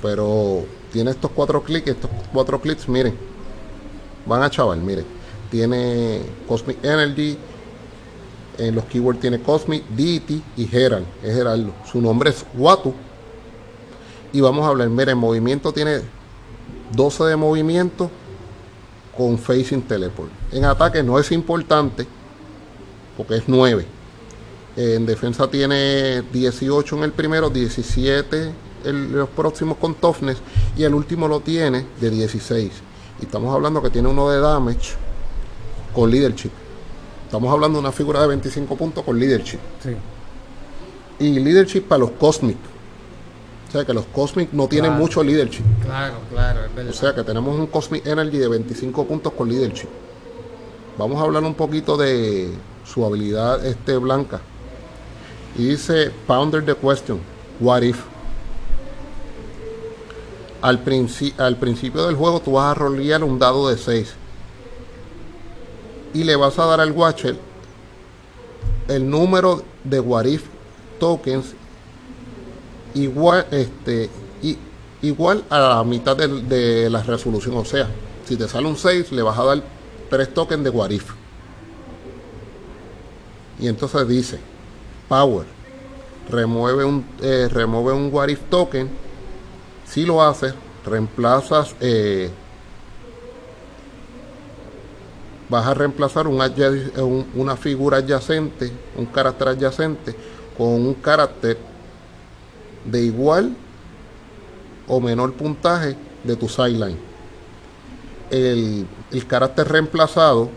[0.00, 1.88] Pero tiene estos cuatro clics.
[1.88, 3.14] Estos cuatro clics, miren.
[4.24, 5.04] Van a chaval, miren.
[5.50, 7.36] Tiene Cosmic Energy.
[8.56, 11.04] En los keywords tiene Cosmic, Deity y Herald.
[11.22, 11.74] Es Heraldo.
[11.84, 12.94] Su nombre es Watu.
[14.32, 14.88] Y vamos a hablar.
[14.88, 16.00] Miren, en movimiento tiene
[16.94, 18.10] 12 de movimiento
[19.14, 20.30] con Facing Teleport.
[20.50, 22.06] En ataque no es importante
[23.18, 23.95] porque es 9.
[24.76, 28.52] En defensa tiene 18 en el primero, 17
[28.84, 30.38] en los próximos con Toughness
[30.76, 32.70] y el último lo tiene de 16.
[33.20, 34.94] Y estamos hablando que tiene uno de damage
[35.94, 36.50] con leadership.
[37.24, 39.58] Estamos hablando de una figura de 25 puntos con leadership.
[39.82, 39.96] Sí.
[41.18, 42.58] Y leadership para los Cosmic.
[43.68, 45.64] O sea que los Cosmic no tienen mucho leadership.
[45.82, 46.92] Claro, claro, es verdad.
[46.92, 49.88] O sea que tenemos un Cosmic Energy de 25 puntos con leadership.
[50.98, 52.50] Vamos a hablar un poquito de
[52.84, 54.40] su habilidad este, blanca.
[55.58, 57.20] Y dice Ponder the question,
[57.60, 58.02] what if?
[60.62, 64.14] Al, princi- al principio del juego tú vas a rolear un dado de 6.
[66.14, 67.36] Y le vas a dar al Watcher
[68.88, 70.44] el número de what if
[71.00, 71.54] tokens
[72.94, 74.08] igual este
[74.42, 74.56] i-
[75.02, 77.88] igual a la mitad de, la resolución o sea
[78.26, 79.62] si te sale un 6 le vas a dar
[80.08, 81.04] 3 tokens de what if
[83.58, 84.38] y entonces dice
[85.08, 85.46] power
[86.28, 88.90] remueve un eh, remueve un what if token
[89.84, 92.30] si lo haces reemplazas eh,
[95.48, 100.14] vas a reemplazar un una figura adyacente, un carácter adyacente,
[100.56, 101.58] con un carácter
[102.84, 103.54] de igual
[104.88, 106.98] o menor puntaje de tu sideline.
[108.30, 110.48] El, el carácter reemplazado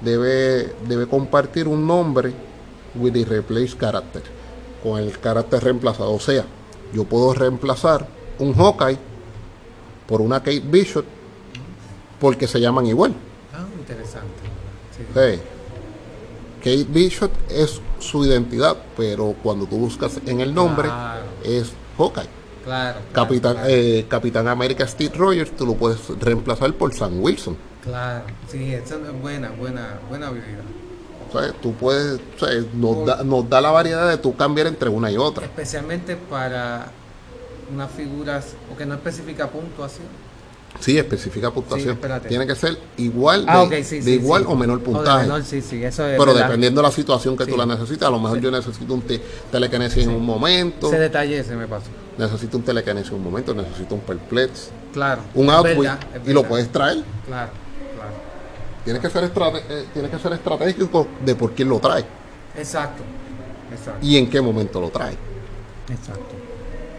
[0.00, 2.32] debe, debe compartir un nombre
[2.98, 4.22] with the replace character,
[4.82, 6.12] con el carácter reemplazado.
[6.12, 6.44] O sea,
[6.92, 8.06] yo puedo reemplazar
[8.38, 8.98] un Hawkeye
[10.06, 11.04] por una Kate Bishop
[12.20, 13.14] porque se llaman igual.
[13.52, 14.28] Ah, interesante.
[14.96, 15.02] Sí.
[15.14, 15.40] Sí.
[16.60, 21.22] Kate Bishop es su identidad, pero cuando tú buscas en el nombre Claro.
[21.44, 22.28] es Hawkeye.
[22.64, 22.98] Claro.
[22.98, 27.56] claro, Capitán, eh, Capitán América Steve Rogers, tú lo puedes reemplazar por Sam Wilson.
[27.84, 30.64] Claro, sí, esa es buena, buena, buena habilidad.
[31.36, 35.10] O tú puedes, o nos, da, nos da la variedad de tú cambiar entre una
[35.10, 35.44] y otra.
[35.44, 36.86] Especialmente para
[37.72, 40.06] unas figuras, o que no especifica puntuación.
[40.78, 41.98] Sí, especifica puntuación.
[42.28, 44.10] Tiene que ser igual de, Ah, sí, de sí.
[44.12, 45.22] igual o menor puntaje.
[45.22, 46.48] menor, sí, sí, eso es pero verdad.
[46.48, 49.20] dependiendo de la situación que tú la necesites, a lo mejor yo necesito un te-
[49.50, 51.86] telekinesis en un momento, Ese detalle se me pasó.
[52.18, 55.22] necesito un telekinesis en un momento, necesito un perplex, Claro.
[55.34, 55.78] un es
[56.26, 57.02] y lo puedes traer.
[57.26, 57.50] Claro.
[58.86, 62.04] Tienes que ser estrate- eh, tienes que ser estratégico de por quién lo trae
[62.56, 63.02] Exacto.
[63.72, 63.98] Exacto.
[64.06, 65.14] y en qué momento lo trae.
[65.90, 66.34] Exacto.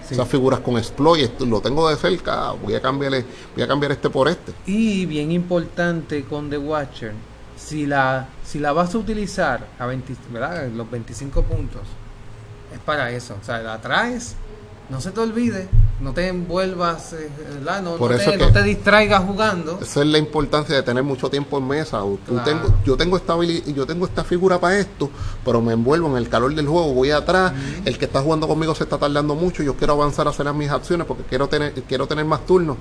[0.06, 0.14] Sí.
[0.14, 4.10] Esas figuras con exploit, lo tengo de cerca, voy a cambiarle, voy a cambiar este
[4.10, 4.54] por este.
[4.66, 7.14] Y bien importante con The Watcher,
[7.58, 10.68] si la, si la vas a utilizar a 20, ¿verdad?
[10.70, 11.82] los 25 puntos,
[12.74, 13.36] es para eso.
[13.42, 14.36] O sea, la traes,
[14.90, 15.68] no se te olvide,
[16.00, 17.82] no te envuelvas, eh, ¿verdad?
[17.82, 19.80] No, Por no eso te, que- no te distraigas jugando.
[19.82, 22.00] Esa es la importancia de tener mucho tiempo en mesa.
[22.02, 22.44] Tú Claro.
[22.44, 25.10] tengo, yo tengo esta yo tengo esta figura para esto,
[25.44, 27.52] pero me envuelvo en el calor del juego, voy atrás,
[27.84, 30.54] el que está jugando conmigo se está tardando mucho, yo quiero avanzar a hacer las
[30.56, 32.78] mis acciones porque quiero tener, quiero tener más turnos.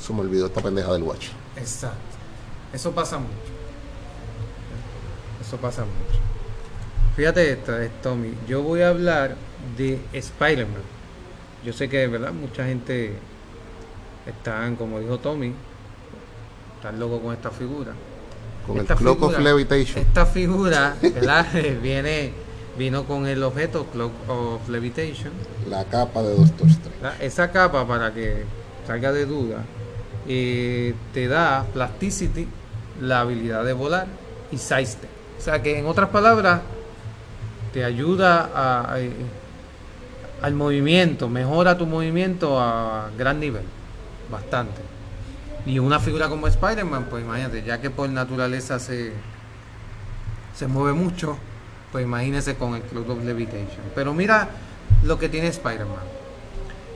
[0.00, 1.26] Se me olvidó esta pendeja del watch.
[1.56, 1.98] Exacto.
[2.72, 3.34] Eso pasa mucho.
[5.46, 6.20] Eso pasa mucho.
[7.16, 8.32] Fíjate esto, eh, Tommy.
[8.48, 9.36] Yo voy a hablar
[9.76, 10.80] de Spider-Man.
[11.64, 12.32] Yo sé que, ¿verdad?
[12.32, 13.12] Mucha gente
[14.26, 15.52] están, como dijo Tommy,
[16.76, 17.92] están locos con esta figura.
[18.66, 19.98] Con Esta el Clock of figura- Levitation.
[19.98, 21.46] Esta figura, ¿verdad?
[21.82, 22.32] Viene,
[22.78, 25.32] vino con el objeto Cloak of Levitation.
[25.68, 27.24] La capa de Doctor Strange.
[27.26, 28.44] Esa capa, para que
[28.86, 29.58] salga de duda,
[30.28, 32.46] eh, te da plasticity,
[33.02, 34.06] la habilidad de volar
[34.52, 35.08] y sidestep.
[35.38, 36.60] O sea que en otras palabras,
[37.72, 38.98] te ayuda a- a-
[40.42, 43.64] al movimiento, mejora tu movimiento a gran nivel,
[44.30, 44.80] bastante.
[45.66, 49.12] Y una figura como Spider-Man, pues imagínate, ya que por naturaleza se,
[50.56, 51.36] se mueve mucho,
[51.92, 53.82] pues imagínese con el Cloud of Levitation.
[53.94, 54.48] Pero mira
[55.04, 56.20] lo que tiene Spider-Man.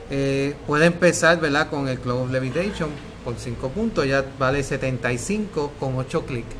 [0.09, 1.69] Eh, puede empezar ¿verdad?
[1.69, 2.89] con el Cloud of Levitation
[3.23, 6.55] por 5 puntos, ya vale 75 con 8 clics.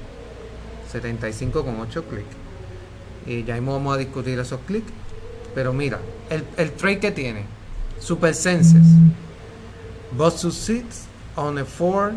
[0.92, 2.36] 75 con 8 clics.
[3.26, 4.92] Y ya vamos a discutir esos clics.
[5.56, 7.46] Pero mira, el, el trait que tiene,
[8.00, 8.86] Super Senses,
[10.12, 12.14] Both succeeds on a 4,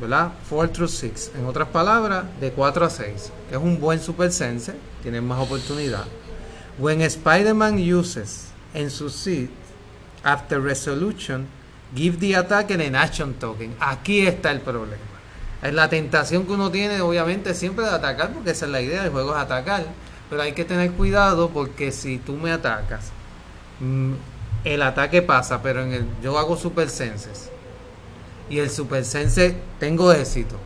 [0.00, 0.32] ¿verdad?
[0.48, 1.32] 4 through 6.
[1.36, 3.32] En otras palabras, de 4 a 6.
[3.48, 6.04] Que es un buen Super Sense, tiene más oportunidad.
[6.78, 9.50] When Spider-Man uses and succeeds
[10.22, 11.48] after resolution,
[11.94, 13.74] give the attacker an action token.
[13.80, 14.96] Aquí está el problema.
[15.62, 19.02] Es la tentación que uno tiene, obviamente, siempre de atacar, porque esa es la idea
[19.02, 19.84] del juego, es atacar.
[20.30, 23.10] Pero hay que tener cuidado porque si tú me atacas,
[23.80, 24.12] mm,
[24.64, 27.50] el ataque pasa, pero en el yo hago super senses
[28.50, 30.56] y el super sense tengo éxito.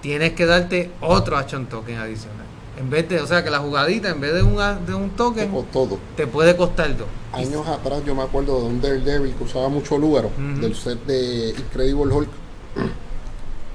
[0.00, 2.44] Tienes que darte otro action token adicional.
[2.76, 5.10] En vez de, o sea, que la jugadita en vez de un a- de un
[5.10, 5.98] token todo.
[6.16, 7.06] te puede costar dos.
[7.32, 11.50] Años atrás yo me acuerdo de un Daredevil que usaba mucho Lugaro, del set de
[11.50, 12.28] Incredible Hulk.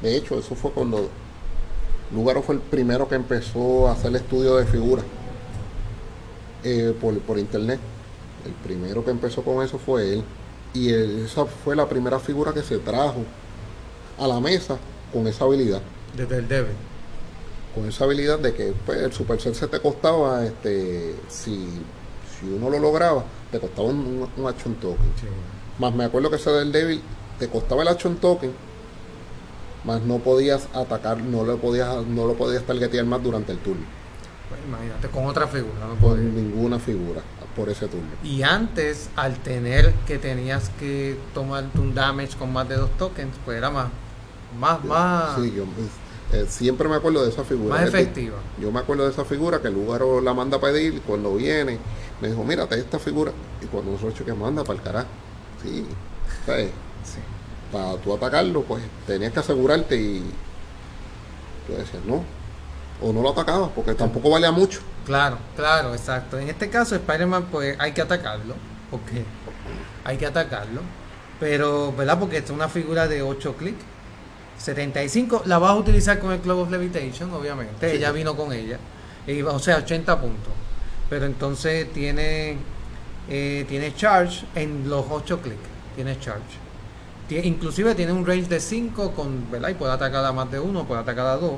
[0.02, 1.10] De hecho, eso fue cuando
[2.14, 5.06] Lugaro fue el primero que empezó a hacer estudio de figuras
[6.64, 7.80] eh, por, por internet.
[8.46, 10.24] El primero que empezó con eso fue él.
[10.74, 13.24] Y él- esa fue la primera figura que se trajo
[14.18, 14.78] a la mesa
[15.14, 15.82] con esa habilidad.
[16.16, 16.70] Desde el debe.
[17.76, 21.68] Con esa habilidad de que pues, el Super Sense te costaba, este, si,
[22.40, 24.98] si uno lo lograba, te costaba un, un action token.
[25.78, 27.02] Más me acuerdo que ese del Devil
[27.38, 28.52] te costaba el action token,
[29.84, 33.86] más no podías atacar, no lo podías, no lo podías targetear más durante el turno.
[34.50, 35.80] Pues imagínate, con otra figura.
[35.88, 36.24] no Con podía.
[36.24, 37.22] ninguna figura
[37.56, 38.08] por ese turno.
[38.24, 43.36] Y antes, al tener que tenías que tomar un damage con más de dos tokens,
[43.46, 43.88] pues era más,
[44.60, 45.66] más, más, Sí, yo
[46.32, 47.76] eh, siempre me acuerdo de esa figura.
[47.76, 48.38] más decir, efectiva.
[48.60, 51.78] Yo me acuerdo de esa figura que el lugar la manda a pedir cuando viene
[52.22, 53.32] me dijo, mírate esta figura.
[53.62, 55.08] Y cuando nosotros que manda para el carajo.
[55.64, 55.86] Sí.
[56.46, 56.70] ¿sabes?
[57.72, 60.24] Para tú atacarlo, pues tenías que asegurarte y
[61.68, 62.24] tú decías, no.
[63.02, 64.82] O no lo atacabas porque tampoco valía mucho.
[65.06, 66.38] Claro, claro, exacto.
[66.38, 68.56] En este caso, Spider-Man, pues hay que atacarlo.
[68.92, 69.24] Porque
[70.04, 70.82] hay que atacarlo.
[71.40, 72.20] Pero, ¿verdad?
[72.20, 73.84] Porque es una figura de 8 clics.
[74.58, 77.94] 75 la vas a utilizar con el Club of Levitation, obviamente.
[77.94, 78.78] Ella vino con ella.
[79.48, 80.54] o sea, 80 puntos.
[81.10, 82.58] Pero entonces tiene
[83.30, 85.58] eh, tiene charge en los 8 clics.
[85.96, 86.69] Tiene charge.
[87.30, 89.70] Inclusive tiene un range de 5 con, ¿verdad?
[89.70, 91.54] Y puede atacar a más de uno, puede atacar a dos.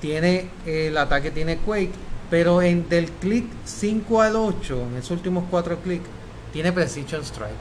[0.00, 1.92] Tiene el ataque tiene Quake,
[2.30, 6.06] pero en del clic 5 al 8, en esos últimos 4 clics,
[6.52, 7.52] tiene Precision Strike.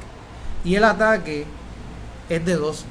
[0.64, 1.46] Y el ataque
[2.30, 2.86] es de 2.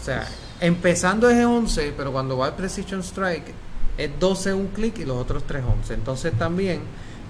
[0.00, 0.26] O sea,
[0.60, 3.52] empezando es 11, pero cuando va el Precision Strike
[3.98, 5.94] es 12 un clic y los otros 3 11.
[5.94, 6.80] Entonces también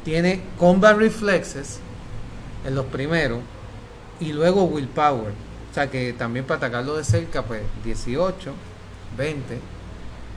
[0.05, 1.81] tiene Combat Reflexes
[2.65, 3.41] en los primeros
[4.21, 5.33] y luego Willpower.
[5.73, 8.53] O sea que también para atacarlo de cerca, pues 18,
[9.17, 9.59] 20.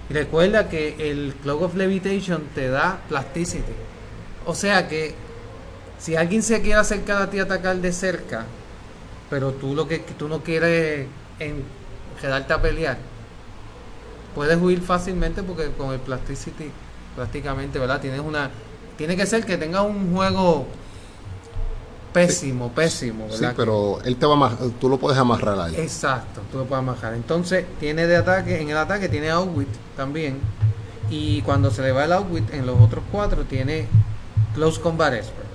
[0.09, 3.73] Y recuerda que el Cloak of Levitation te da Plasticity.
[4.45, 5.13] O sea que
[5.99, 8.45] si alguien se quiere acercar a ti a atacar de cerca,
[9.29, 11.07] pero tú lo que tú no quieres
[11.39, 11.65] en
[12.21, 12.97] quedarte a pelear,
[14.33, 16.71] puedes huir fácilmente porque con el Plasticity
[17.13, 17.99] prácticamente, ¿verdad?
[17.99, 18.51] Tienes una
[18.97, 20.65] tiene que ser que tenga un juego
[22.15, 23.49] pésimo, pésimo, ¿verdad?
[23.49, 25.75] Sí, pero él te va a tú lo puedes amarrar ahí.
[25.75, 27.13] Exacto, tú lo puedes amarrar.
[27.13, 30.39] Entonces, tiene de ataque, en el ataque tiene Outwit también.
[31.09, 33.87] Y cuando se le va el Outwit, en los otros cuatro tiene
[34.53, 35.45] Close Combat Expert.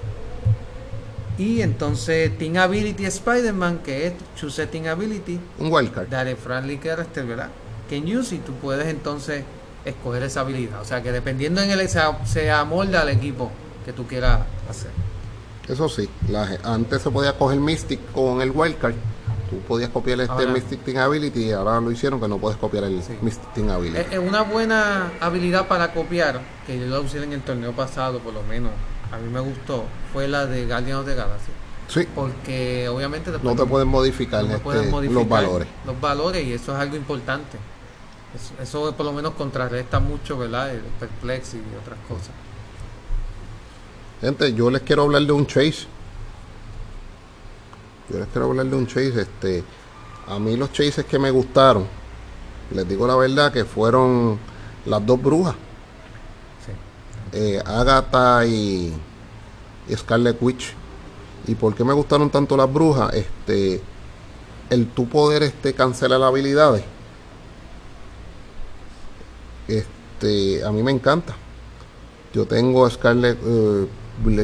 [1.39, 5.41] Y entonces Team Ability Spider-Man, que es Choose Team Ability.
[5.59, 6.09] Un wildcard.
[6.09, 7.49] Dale Friendly Character, ¿verdad?
[7.89, 9.45] Can use y tú puedes entonces
[9.87, 10.83] escoger esa habilidad.
[10.83, 13.51] O sea que dependiendo en el se, se amolda al equipo
[13.87, 14.91] que tú quieras hacer.
[15.71, 16.09] Eso sí,
[16.65, 18.95] antes se podía coger Mystic con el Wildcard.
[19.49, 22.85] Tú podías copiar este Mystic Team Ability y ahora lo hicieron que no puedes copiar
[22.85, 23.99] el Mystic Team Ability.
[24.13, 28.35] Es una buena habilidad para copiar, que yo la usé en el torneo pasado, por
[28.35, 28.73] lo menos
[29.13, 31.53] a mí me gustó, fue la de Guardians of the Galaxy.
[31.89, 32.07] Sí.
[32.15, 35.69] Porque obviamente no te pueden modificar, este, los valores.
[35.87, 37.59] Los valores y eso es algo importante.
[38.35, 40.71] Eso, eso por lo menos contrarresta mucho, ¿verdad?
[40.73, 42.31] El perplex y otras cosas.
[44.21, 45.87] Gente, yo les quiero hablar de un chase.
[48.11, 49.23] Yo les quiero hablar de un chase.
[49.23, 49.65] Este,
[50.29, 51.87] a mí los chases que me gustaron,
[52.73, 54.39] les digo la verdad, que fueron
[54.85, 55.55] las dos brujas.
[57.33, 58.93] Eh, Agatha y,
[59.95, 60.75] Scarlet Witch.
[61.47, 63.15] ¿Y por qué me gustaron tanto las brujas?
[63.15, 63.81] Este,
[64.69, 66.85] el tu poder este, cancelar habilidades.
[69.67, 71.35] Este, a mí me encanta.
[72.35, 73.87] Yo tengo Scarlet, eh,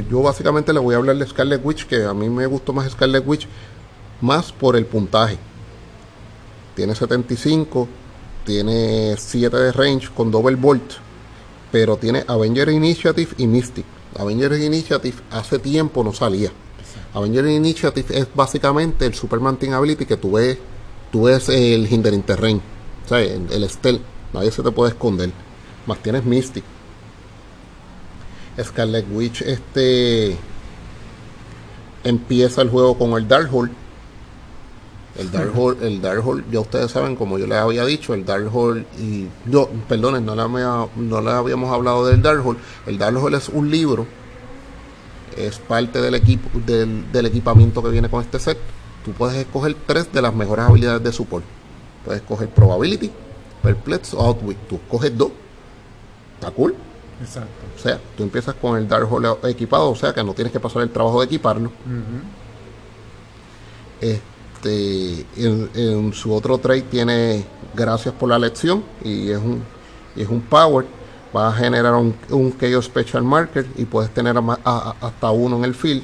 [0.08, 2.90] yo básicamente le voy a hablar de Scarlet Witch, que a mí me gustó más
[2.90, 3.46] Scarlet Witch,
[4.20, 5.38] más por el puntaje.
[6.74, 7.88] Tiene 75,
[8.44, 10.92] tiene 7 de range con double bolt,
[11.70, 13.84] pero tiene Avenger Initiative y Mystic.
[14.18, 16.50] Avenger Initiative hace tiempo no salía.
[17.12, 20.58] Avenger Initiative es básicamente el Superman Team Ability que tú ves,
[21.10, 22.60] tú ves el Hindering Terrain,
[23.04, 25.30] o sea, el, el Stealth, nadie se te puede esconder.
[25.86, 26.64] Más tienes Mystic
[28.62, 30.36] Scarlet Witch este
[32.04, 33.70] empieza el juego con el Darkhold.
[35.18, 39.26] El Darkhold, el Darkhold, ya ustedes saben, como yo les había dicho, el Darkhold y
[39.50, 40.42] yo, perdonen, no le,
[40.96, 42.58] no le habíamos hablado del Darkhold.
[42.86, 44.06] El Darkhold es un libro,
[45.36, 48.58] es parte del equipo del, del equipamiento que viene con este set.
[49.06, 51.44] Tú puedes escoger tres de las mejores habilidades de support.
[52.04, 53.10] Puedes escoger Probability,
[53.62, 54.58] Perplex o Outwit.
[54.68, 55.30] Tú escoges dos.
[56.34, 56.74] Está cool.
[57.20, 57.66] Exacto.
[57.74, 60.82] O sea, tú empiezas con el Darkhold equipado, o sea que no tienes que pasar
[60.82, 61.70] el trabajo de equiparlo.
[64.00, 69.62] Este, en, su otro trade tiene gracias por la lección y es un,
[70.14, 70.86] es un power.
[71.34, 75.74] Va a generar un, un KO Special Marker y puedes tener hasta uno en el
[75.74, 76.02] field.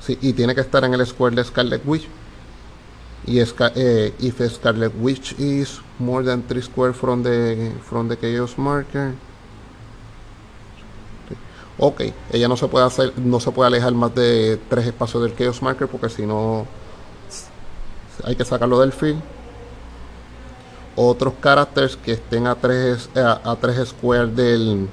[0.00, 2.08] sí, y tiene que estar en el square de Scarlet Witch
[3.26, 8.58] y eh, if Scarlet Witch is more than 3 square from the from the chaos
[8.58, 9.14] marker.
[11.78, 15.34] Ok ella no se puede hacer no se puede alejar más de 3 espacios del
[15.34, 16.66] chaos marker porque si no
[18.24, 19.20] hay que sacarlo del field
[20.94, 24.88] otros caracteres que estén a 3 a, 3 square del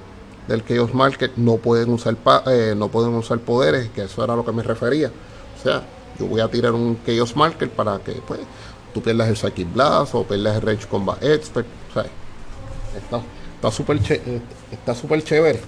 [0.48, 2.16] del chaos marker no pueden usar
[2.48, 5.12] eh, no pueden usar poderes que eso era lo que me refería.
[5.60, 5.84] O sea
[6.20, 8.42] yo voy a tirar un Chaos Marker para que pues
[8.94, 11.68] tú pierdas el Psychic Blast o pierdas el Range Combat Expert.
[11.90, 12.06] O sea,
[13.56, 14.00] está súper
[14.72, 15.62] está súper chévere.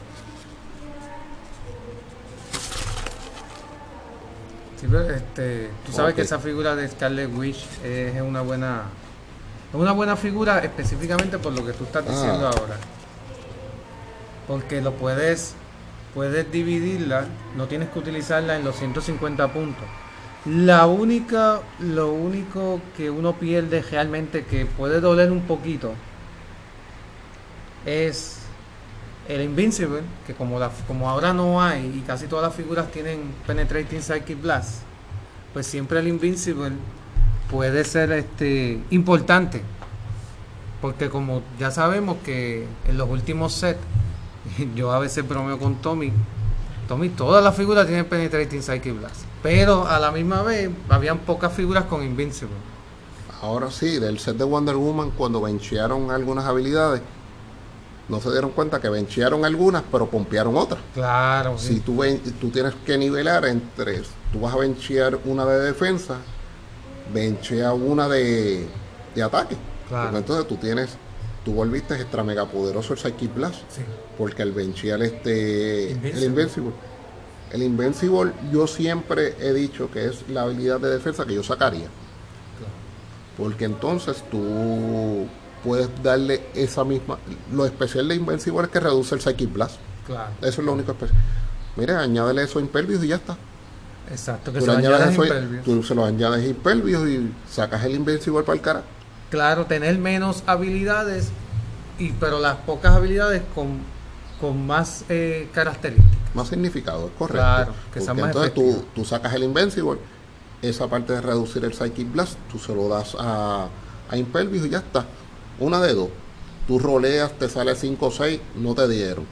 [4.80, 8.86] Sí, este, tú sabes que esa figura de Scarlet Witch es una buena
[9.70, 12.52] es una buena figura específicamente por lo que tú estás diciendo ah.
[12.58, 12.78] ahora.
[14.48, 15.54] Porque lo puedes
[16.14, 17.26] puedes dividirla,
[17.56, 19.86] no tienes que utilizarla en los 150 puntos
[20.46, 25.94] La única, lo único que uno pierde realmente que puede doler un poquito
[27.86, 28.40] es
[29.28, 30.60] el Invincible, que como,
[31.08, 34.82] ahora no hay y casi todas las figuras tienen Penetrating Psychic Blast,
[35.54, 36.72] pues siempre el Invincible
[37.52, 39.62] puede ser este importante.
[40.82, 43.80] Porque como ya sabemos que en los últimos sets,
[44.76, 46.12] yo a veces bromeo con Tommy,
[46.88, 49.31] Tommy, todas las figuras tienen Penetrating Psychic Blast.
[49.44, 52.56] Pero a la misma vez, habían pocas figuras con Invincible.
[53.42, 57.02] Ahora sí, del set de Wonder Woman, cuando benchearon algunas habilidades,
[58.08, 60.80] no se dieron cuenta que benchearon algunas, pero pompearon otras.
[60.94, 61.58] Claro.
[61.58, 66.18] Si tú, ven, tú tienes que nivelar entre, tú vas a benchear una de defensa,
[67.14, 68.68] benchea una de,
[69.16, 69.56] de ataque.
[69.88, 70.18] Claro.
[70.18, 70.92] entonces tú tienes,
[71.44, 73.60] tú volviste extra mega poderoso el Psychic Blast.
[73.70, 73.82] Sí.
[74.18, 76.20] Porque al benchear este, Invincible.
[76.20, 76.72] el Invincible,
[77.54, 81.88] el Invincible yo siempre he dicho que es la habilidad de defensa que yo sacaría.
[83.38, 85.28] Porque entonces tú
[85.64, 87.18] puedes darle esa misma.
[87.52, 89.78] Lo especial de Invincible es que reduce el Psychic Blast.
[90.06, 90.32] Claro.
[90.42, 91.20] Eso es lo único especial.
[91.76, 93.38] Mira, añádele eso a Impervious y ya está.
[94.10, 95.24] Exacto, que Tú, se lo añades eso,
[95.64, 98.84] tú se lo añades Impervious y sacas el Invincible para el cara.
[99.30, 101.30] Claro, tener menos habilidades,
[101.98, 103.80] y pero las pocas habilidades con,
[104.42, 106.21] con más eh, características.
[106.34, 107.42] Más significado, es correcto.
[107.42, 110.00] Claro, que más entonces tú, tú sacas el Invincible,
[110.62, 113.68] esa parte de reducir el Psychic Blast, tú se lo das a,
[114.10, 115.06] a Impervious y ya está.
[115.60, 116.10] Una de dos.
[116.68, 119.26] Tú roleas, te sale 5 o 6, no te dieron.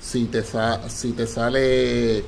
[0.00, 2.24] Si te, sa- si te sale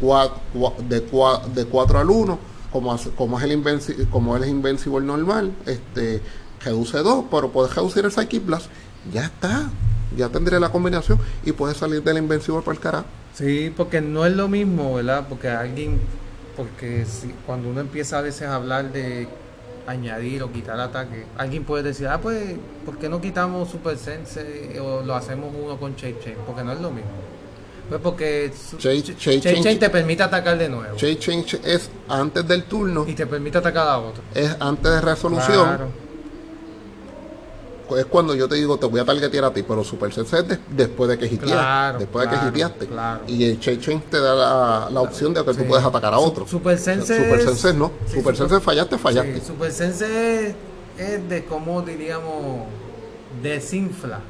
[0.00, 2.38] cua- cua- de, cua- de 4 al 1,
[2.70, 6.22] como, como, es el Invenci- como es el Invincible normal, este,
[6.64, 8.66] reduce 2, pero puedes reducir el Psychic Blast.
[9.12, 9.70] Ya está.
[10.16, 13.06] Ya tendré la combinación y puedes salir del Invincible para el carajo.
[13.34, 15.24] Sí, porque no es lo mismo, ¿verdad?
[15.28, 15.98] Porque alguien,
[16.56, 19.26] porque si, cuando uno empieza a veces a hablar de
[19.86, 22.54] añadir o quitar ataque, alguien puede decir, ah, pues,
[22.84, 26.36] ¿por qué no quitamos Super Sense o lo hacemos uno con Chain Chain?
[26.46, 27.10] Porque no es lo mismo.
[27.88, 33.04] Pues porque Chain- Ch- te permite atacar de nuevo Change Change es antes del turno,
[33.06, 34.22] y te permite atacar a otro.
[34.34, 35.88] es antes de resolución, Claro.
[37.98, 40.48] Es cuando yo te digo te voy a targetear a ti, pero Super Sense es
[40.48, 42.86] de- después de que hiteaste, Claro, después de que hiteaste.
[42.86, 43.20] claro.
[43.26, 45.60] Y el Change te da la, la opción de que Sí.
[45.60, 46.46] tú puedes atacar a otro.
[46.46, 49.34] Super Sense Super Sense no, sí, Super Sense fallaste, fallaste.
[49.40, 50.54] Sí, Super Sense
[50.98, 52.66] es, de cómo diríamos
[53.42, 54.20] desinfla,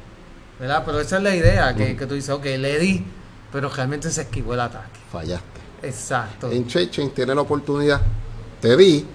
[0.59, 0.83] ¿verdad?
[0.85, 3.05] Pero esa es la idea, que, que tú dices, ok, le di,
[3.51, 4.99] pero realmente se esquivó el ataque.
[5.11, 5.59] Fallaste.
[5.83, 6.49] Exacto.
[6.51, 8.01] En Change tiene la oportunidad,
[8.61, 9.05] te di,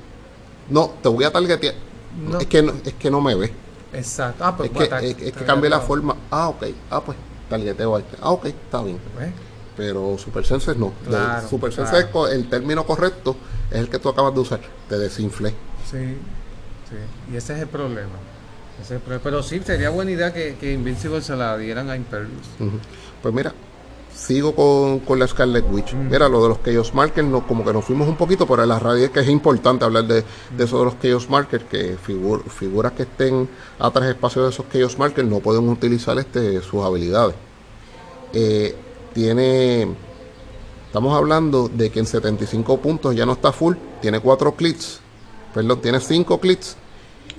[0.68, 1.74] no, te voy a targetear.
[2.22, 2.38] No.
[2.38, 3.52] Es, que no, es que no me ve.
[3.92, 4.44] Exacto.
[4.44, 6.14] Ah, pues Es que, a es, que cambié la forma.
[6.30, 6.64] Ah, ok.
[6.90, 7.16] Ah, pues,
[7.48, 8.16] targeteo a este.
[8.20, 8.98] Ah, ok, está bien.
[9.18, 9.32] ¿Ves?
[9.76, 10.92] pero Super Sense no.
[11.04, 12.06] De- Claro, Super Sense claro.
[12.06, 13.36] es co- el término correcto
[13.70, 14.60] es el que tú acabas de usar.
[14.88, 15.50] Te desinflé.
[15.88, 16.16] Sí,
[16.90, 17.32] sí.
[17.32, 18.10] Y ese es el problema.
[18.74, 19.22] Ese es el problema.
[19.22, 22.46] Pero sí, sería buena idea que, que Invincible se la dieran a Impervious.
[22.58, 22.72] Ujú.
[23.22, 23.54] Pues mira,
[24.18, 25.94] sigo con, con la Scarlet Witch.
[25.94, 28.78] Mira, lo de los Chaos Markers, no, como que nos fuimos un poquito, pero la
[28.78, 30.24] realidad es que es importante hablar de,
[30.56, 33.48] de eso de los Chaos Markers, que figur- figuras que estén
[33.78, 37.36] a tres espacios de esos Chaos Markers no pueden utilizar este, sus habilidades.
[38.32, 38.74] Eh,
[39.14, 39.88] tiene,
[40.86, 45.00] estamos hablando de que en 75 puntos ya no está full, tiene 4 clics,
[45.54, 46.76] perdón, tiene 5 clics,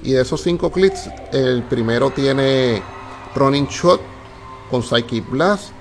[0.01, 2.81] y de esos 5 clics, el primero tiene
[3.35, 3.99] Running Shot
[4.71, 5.71] con Psychic Blast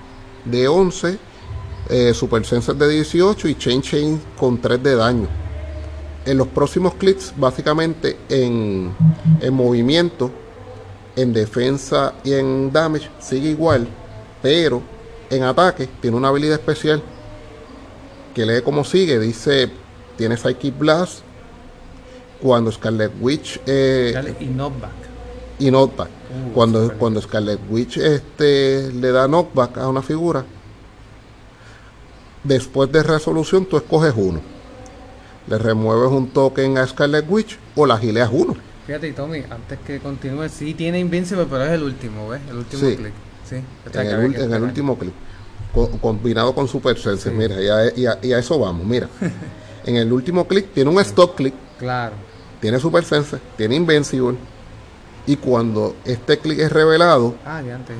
[0.50, 1.18] de 11,
[1.88, 5.28] eh, Super Sensor de 18 y Chain Chain con 3 de daño.
[6.24, 8.92] En los próximos clics, básicamente en,
[9.40, 10.30] en movimiento,
[11.16, 13.88] en defensa y en damage, sigue igual,
[14.42, 14.82] pero
[15.30, 17.02] en ataque tiene una habilidad especial
[18.34, 19.70] que lee como sigue: dice,
[20.16, 21.20] tiene Psychic Blast.
[22.40, 24.92] Cuando Scarlet Witch eh, Y knockback.
[25.58, 26.08] y knockback.
[26.30, 30.44] Uh, cuando, cuando Scarlet Witch este, le da knockback a una figura,
[32.44, 34.40] después de resolución tú escoges uno.
[35.46, 38.54] Le remueves un token a Scarlet Witch o la gileas uno.
[38.86, 42.40] Fíjate, Tommy, antes que continúe, sí tiene Invincible, pero es el último, ¿ves?
[42.50, 42.96] El último Sí.
[42.96, 43.12] clic.
[43.48, 43.56] Sí.
[43.94, 45.12] En el, en el último clip.
[45.74, 47.30] Co- combinado con Super Sense.
[47.30, 47.34] Sí.
[47.36, 48.86] Mira, y a, y a- y a eso vamos.
[48.86, 49.08] Mira,
[49.86, 52.14] en el último clic tiene un stop click, Claro.
[52.60, 54.36] tiene Super Sense, tiene Invincible.
[55.28, 57.96] Y cuando este clic es revelado Ah, antes,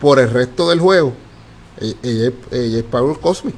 [0.00, 1.12] por el resto del juego,
[1.78, 3.54] e- ella, es- ella es Power Cosmic.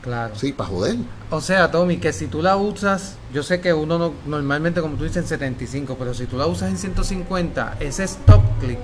[0.00, 0.34] Claro.
[0.36, 0.96] Sí, para joder.
[1.30, 4.96] O sea, Tommy, que si tú la usas, yo sé que uno no, normalmente, como
[4.96, 8.78] tú dices, en 75, pero si tú la usas en 150, ese stop click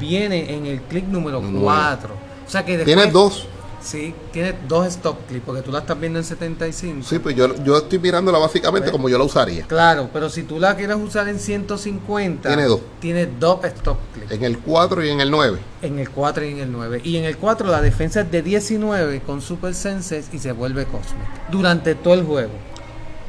[0.00, 1.60] viene en el click número Nueve.
[1.62, 2.14] 4.
[2.46, 3.46] O sea que después, Tienes dos.
[3.84, 7.06] Sí, tiene dos stop clips, porque tú la estás viendo en 75.
[7.06, 8.92] Sí, pues yo, yo estoy mirándola básicamente ¿Ves?
[8.92, 9.66] como yo la usaría.
[9.66, 12.80] Claro, pero si tú la quieres usar en 150, Tiene dos.
[12.98, 14.32] Tiene dos stop clips.
[14.32, 15.58] En el 4 y en el 9.
[15.82, 17.02] En el 4 y en el 9.
[17.04, 20.86] Y en el 4 la defensa es de 19 con Super Senses y se vuelve
[20.86, 21.50] Cosmic.
[21.50, 22.52] Durante todo el juego.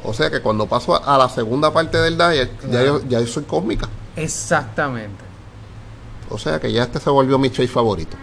[0.04, 3.26] O sea que cuando paso a, la segunda parte del diet, ya, yo, ya yo
[3.26, 3.88] soy cósmica.
[4.16, 5.22] Exactamente.
[6.30, 8.16] O sea que ya este se volvió mi chase favorito.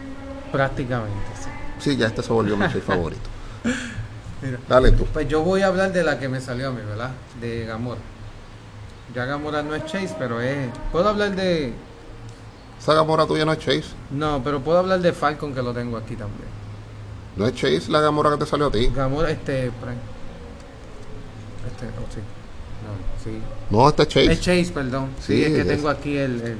[0.51, 1.32] Prácticamente,
[1.79, 1.95] sí.
[1.97, 3.21] Ya este se volvió mi favorito.
[4.41, 4.57] Mira.
[4.67, 5.05] Dale tú.
[5.13, 7.11] Pues yo voy a hablar de la que me salió a mí, ¿verdad?
[7.39, 8.01] De Gamora.
[9.15, 10.69] Ya Gamora no es Chase, pero es...
[10.91, 11.73] Puedo hablar de...
[12.79, 13.85] Esa Gamora tuya no es Chase.
[14.11, 16.47] No, pero puedo hablar de Falcon que lo tengo aquí también.
[17.37, 18.89] No es Chase la Gamora que te salió a ti.
[18.93, 19.67] Gamora, este...
[19.67, 19.77] Este,
[21.87, 22.19] oh, sí.
[22.83, 22.93] No,
[23.23, 23.39] sí.
[23.69, 24.31] No, este es Chase.
[24.33, 25.07] Es Chase, perdón.
[25.21, 26.57] Sí, Sí, es que es- tengo aquí el, el-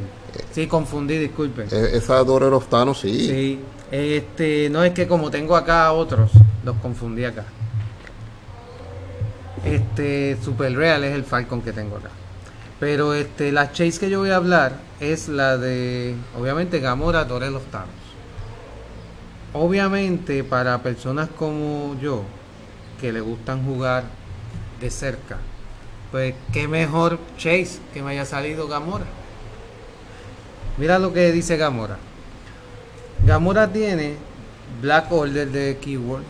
[0.53, 1.67] Sí, confundí, disculpen.
[1.71, 3.27] E- esa Daughter of Thanos, sí.
[3.27, 3.59] Sí.
[3.91, 6.31] Este, no es que como tengo acá otros,
[6.63, 7.45] los confundí acá.
[9.63, 12.09] Este, Super Real es el Falcon que tengo acá.
[12.79, 17.55] Pero este, la Chase que yo voy a hablar es la de, obviamente, Gamora Dorel
[17.55, 17.89] of Thanos.
[19.53, 22.23] Obviamente, para personas como yo,
[22.99, 24.03] que le gustan jugar
[24.81, 25.37] de cerca,
[26.11, 29.05] pues qué mejor Chase que me haya salido Gamora.
[30.77, 31.97] Mira lo que dice Gamora.
[33.25, 34.17] Gamora tiene
[34.81, 36.23] Black Order de Keyword,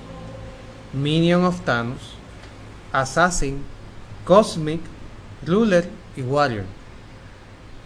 [0.93, 2.13] Minion of Thanos,
[2.91, 3.63] Assassin,
[4.25, 4.79] Cosmic,
[5.43, 6.65] Ruler y Warrior.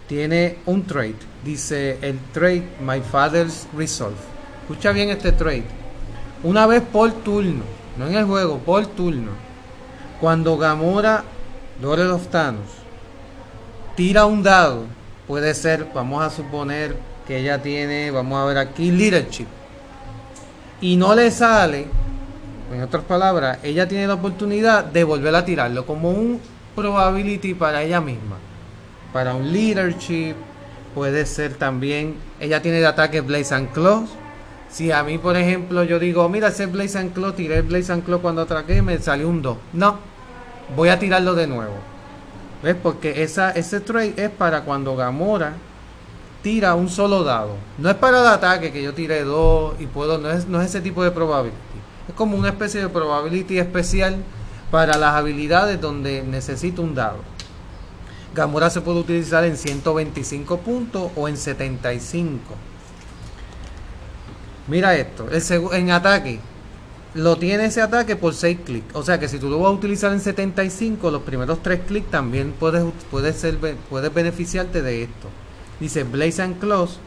[0.08, 4.18] Tiene un trait, dice el trait My Father's Resolve.
[4.60, 5.64] Escucha bien este trait.
[6.42, 7.64] Una vez por turno,
[7.96, 9.30] no en el juego, por turno.
[10.20, 11.24] Cuando Gamora,
[11.80, 12.68] Lord of Thanos,
[13.96, 14.84] tira un dado,
[15.26, 16.94] puede ser, vamos a suponer
[17.28, 19.46] que ella tiene, vamos a ver aquí, leadership.
[20.80, 21.86] Y no le sale,
[22.72, 26.40] en otras palabras, ella tiene la oportunidad de volver a tirarlo como un
[26.74, 28.36] probability para ella misma.
[29.12, 30.36] Para un leadership,
[30.94, 34.06] puede ser también, ella tiene de ataque Blaze and Claw.
[34.70, 37.92] Si a mí, por ejemplo, yo digo, mira, ese Blaze and Claw, tiré el Blaze
[37.92, 39.58] and Claw cuando atraqué, me salió un 2.
[39.74, 39.98] No,
[40.74, 41.74] voy a tirarlo de nuevo.
[42.62, 42.76] ¿Ves?
[42.82, 45.67] Porque esa, ese trade es para cuando Gamora
[46.42, 47.56] tira un solo dado.
[47.78, 50.68] No es para el ataque que yo tire dos y puedo, no es, no es
[50.68, 51.56] ese tipo de probability.
[52.08, 54.16] Es como una especie de probability especial
[54.70, 57.18] para las habilidades donde necesito un dado.
[58.34, 62.38] Gamora se puede utilizar en 125 puntos o en 75.
[64.68, 66.40] Mira esto, el en ataque,
[67.14, 68.94] lo tiene ese ataque por 6 clics.
[68.94, 72.10] O sea que si tú lo vas a utilizar en 75, los primeros 3 clics
[72.10, 73.58] también puedes, puedes, ser,
[73.88, 75.28] puedes beneficiarte de esto.
[75.80, 76.98] Dice Blaze and Claws,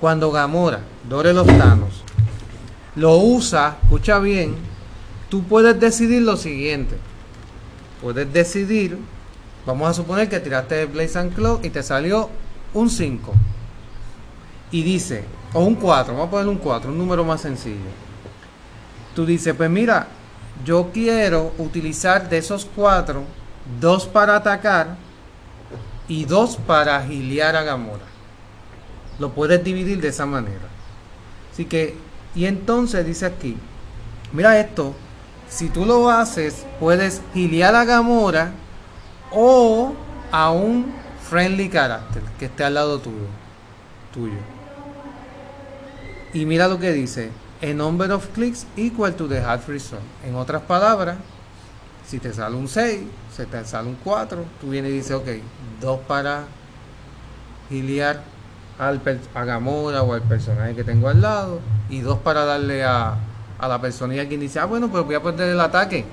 [0.00, 2.02] cuando Gamora, Dore los Thanos,
[2.94, 4.54] lo usa, escucha bien,
[5.28, 6.96] tú puedes decidir lo siguiente.
[8.02, 8.98] Puedes decidir,
[9.64, 12.30] vamos a suponer que tiraste Blaze and Claw y te salió
[12.74, 13.32] un 5.
[14.70, 18.06] Y dice, o un 4, vamos a poner un 4, un número más sencillo
[19.16, 20.06] tú dices, pues mira,
[20.64, 23.24] yo quiero utilizar de esos cuatro,
[23.80, 24.98] dos para atacar
[26.06, 28.04] y dos para agiliar a Gamora.
[29.18, 30.68] Lo puedes dividir de esa manera.
[31.52, 31.96] Así que,
[32.34, 33.56] y entonces dice aquí,
[34.32, 34.94] mira esto,
[35.48, 38.52] si tú lo haces, puedes giliar a Gamora
[39.32, 39.94] o
[40.30, 40.92] a un
[41.28, 43.26] friendly character que esté al lado tuyo.
[44.12, 44.36] tuyo.
[46.34, 47.30] Y mira lo que dice,
[47.62, 50.02] a number of clicks equal to the half result.
[50.24, 51.16] En otras palabras,
[52.06, 53.00] si te sale un 6,
[53.34, 55.28] se te sale un 4, tú vienes y dices, ok,
[55.80, 56.44] dos para
[57.68, 58.22] giliar
[58.78, 59.00] al
[59.34, 63.16] a Gamora o al personaje que tengo al lado, y dos para darle a,
[63.58, 66.04] a la personilla que dice, ah, bueno, pues voy a perder el ataque.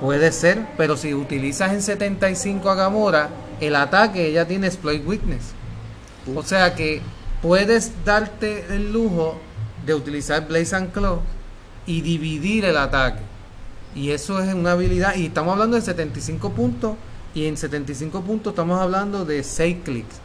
[0.00, 3.28] Puede ser, pero si utilizas en 75 a Gamora,
[3.60, 5.52] el ataque ella tiene exploit weakness.
[6.34, 7.00] O sea que
[7.40, 9.38] puedes darte el lujo
[9.86, 11.20] de utilizar Blaze and Claw
[11.86, 13.20] y dividir el ataque.
[13.94, 15.14] Y eso es una habilidad.
[15.16, 16.96] Y estamos hablando de 75 puntos.
[17.34, 20.21] Y en 75 puntos estamos hablando de 6 clics.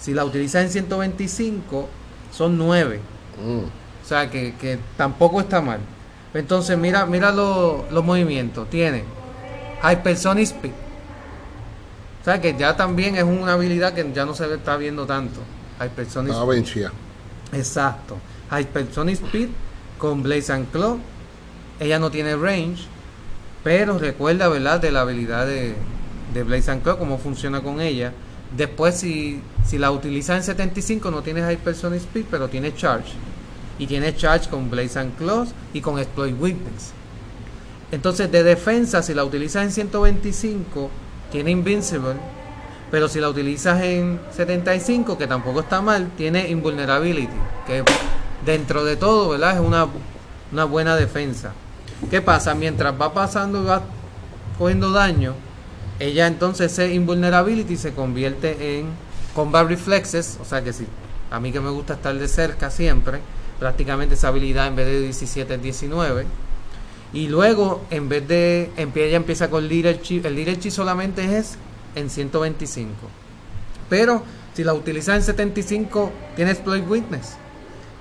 [0.00, 1.88] Si la utilizas en 125,
[2.32, 3.00] son 9.
[3.44, 3.58] Mm.
[3.58, 5.78] O sea que, que tampoco está mal.
[6.34, 8.68] Entonces, mira, mira lo- los movimientos.
[8.70, 9.04] Tiene
[9.82, 10.72] Hypersonic Speed.
[12.20, 15.40] O sea que ya también es una habilidad que ya no se está viendo tanto.
[15.80, 16.92] Hypersonic Estaba vencida.
[17.52, 18.16] Exacto.
[18.50, 19.48] Hypersonic Speed
[19.98, 20.98] con Blaze and Claw.
[21.78, 22.84] Ella no tiene range,
[23.64, 25.74] pero recuerda, ¿verdad?, de la habilidad de,
[26.34, 28.12] de Blaze and Claw, cómo funciona con ella.
[28.56, 33.12] Después, si, si la utilizas en 75, no tienes Hypersonic Speed, pero tiene Charge.
[33.78, 36.92] Y tiene Charge con Blaze and Claws y con Exploit Weakness.
[37.92, 40.90] Entonces, de defensa, si la utilizas en 125,
[41.30, 42.14] tiene Invincible.
[42.90, 47.28] Pero si la utilizas en 75, que tampoco está mal, tiene Invulnerability.
[47.66, 47.84] Que
[48.44, 49.54] dentro de todo, ¿verdad?
[49.54, 49.86] Es una,
[50.52, 51.52] una buena defensa.
[52.10, 52.54] ¿Qué pasa?
[52.54, 53.82] Mientras va pasando y va
[54.58, 55.34] cogiendo daño,
[56.00, 58.86] ella entonces ese invulnerability se convierte en
[59.34, 60.86] combat reflexes, o sea que si
[61.30, 63.20] a mí que me gusta estar de cerca siempre,
[63.58, 66.26] prácticamente esa habilidad en vez de 17 es 19.
[67.12, 71.56] Y luego, en vez de, ella empieza con leadership, el leadership solamente es
[71.94, 72.90] en 125.
[73.88, 74.22] Pero
[74.54, 77.36] si la utilizas en 75, tiene exploit witness.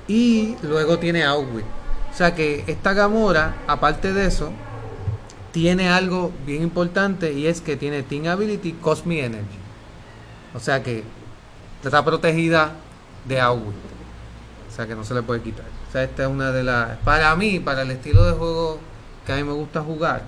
[0.07, 1.65] Y luego tiene outwit.
[2.11, 4.51] O sea que esta Gamora, aparte de eso,
[5.51, 9.57] tiene algo bien importante y es que tiene Team Ability Cosmic Energy.
[10.53, 11.03] O sea que
[11.83, 12.75] está protegida
[13.25, 13.75] de Outwit.
[14.67, 15.65] O sea que no se le puede quitar.
[15.87, 16.97] O sea, esta es una de las...
[16.99, 18.79] Para mí, para el estilo de juego
[19.25, 20.23] que a mí me gusta jugar,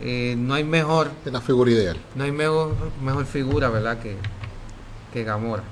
[0.00, 1.10] eh, no hay mejor...
[1.24, 1.96] Es la figura ideal.
[2.14, 3.98] No hay mejor, mejor figura, ¿verdad?
[3.98, 4.16] Que,
[5.12, 5.64] que Gamora.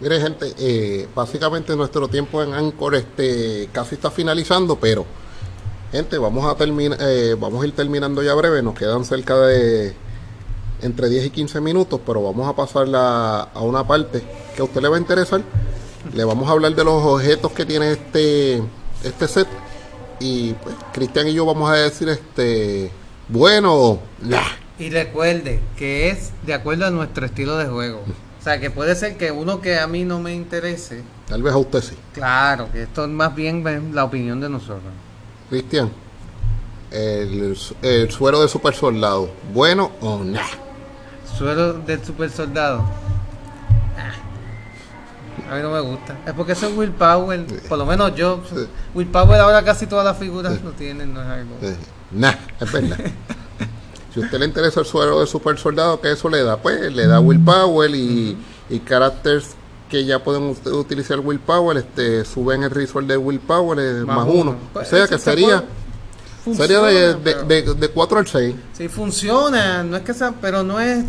[0.00, 5.04] Mire gente, eh, básicamente nuestro tiempo en Anchor este, casi está finalizando, pero
[5.92, 9.94] gente, vamos a terminar, eh, vamos a ir terminando ya breve, nos quedan cerca de
[10.82, 14.22] entre 10 y 15 minutos, pero vamos a pasarla a una parte
[14.54, 15.42] que a usted le va a interesar.
[16.14, 18.62] Le vamos a hablar de los objetos que tiene este,
[19.02, 19.48] este set.
[20.20, 22.90] Y pues Cristian y yo vamos a decir este
[23.28, 24.00] bueno,
[24.78, 28.02] Y recuerde que es de acuerdo a nuestro estilo de juego.
[28.40, 31.02] O sea, que puede ser que uno que a mí no me interese.
[31.26, 31.94] Tal vez a usted sí.
[32.14, 33.62] Claro, que esto es más bien
[33.94, 34.92] la opinión de nosotros.
[35.48, 35.90] Cristian,
[36.90, 37.56] el,
[38.10, 40.40] suero de super soldado, ¿bueno o no?
[41.36, 42.84] Suero del super soldado.
[45.50, 46.18] A mí no me gusta.
[46.26, 47.46] Es porque eso es Will Power.
[47.68, 48.42] Por lo menos yo.
[48.94, 51.54] Will Power ahora casi todas las figuras lo tienen, no es algo.
[52.10, 52.98] Nah, es verdad.
[54.14, 56.58] si a usted le interesa el suero de super soldado, ¿qué eso le da?
[56.58, 58.36] Pues le da Will Power y,
[58.68, 59.56] y caracteres
[59.88, 64.26] que ya pueden utilizar Will Power, este, suben el result de Will Power eh, más,
[64.28, 64.56] uno.
[64.72, 65.64] Pues o sea que sería
[66.54, 68.54] sería de, de, de, 4 al 6.
[68.72, 71.04] Sí, funciona, no es que sea, pero no es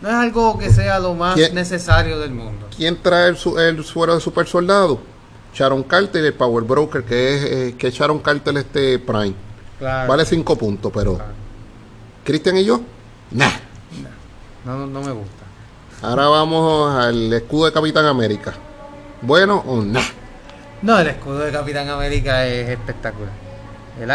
[0.00, 2.66] no es algo que sea lo más necesario del mundo.
[2.76, 5.00] ¿Quién trae el, el suero de super soldado?
[5.54, 9.34] Sharon Carter, el Power Broker, que es eh, que Sharon Carter este Prime.
[9.80, 11.18] Vale 5 puntos, pero
[12.24, 12.80] Cristian y yo,
[13.30, 13.50] nah.
[14.64, 15.37] No, no me gusta.
[16.00, 18.54] Ahora vamos al escudo de Capitán América.
[19.20, 19.98] ¿Bueno o no?
[20.80, 23.32] No, el escudo de Capitán América es espectacular.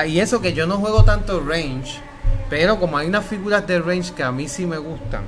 [0.07, 1.99] Y eso que yo no juego tanto range,
[2.49, 5.23] pero como hay unas figuras de range que a mí sí me gustan,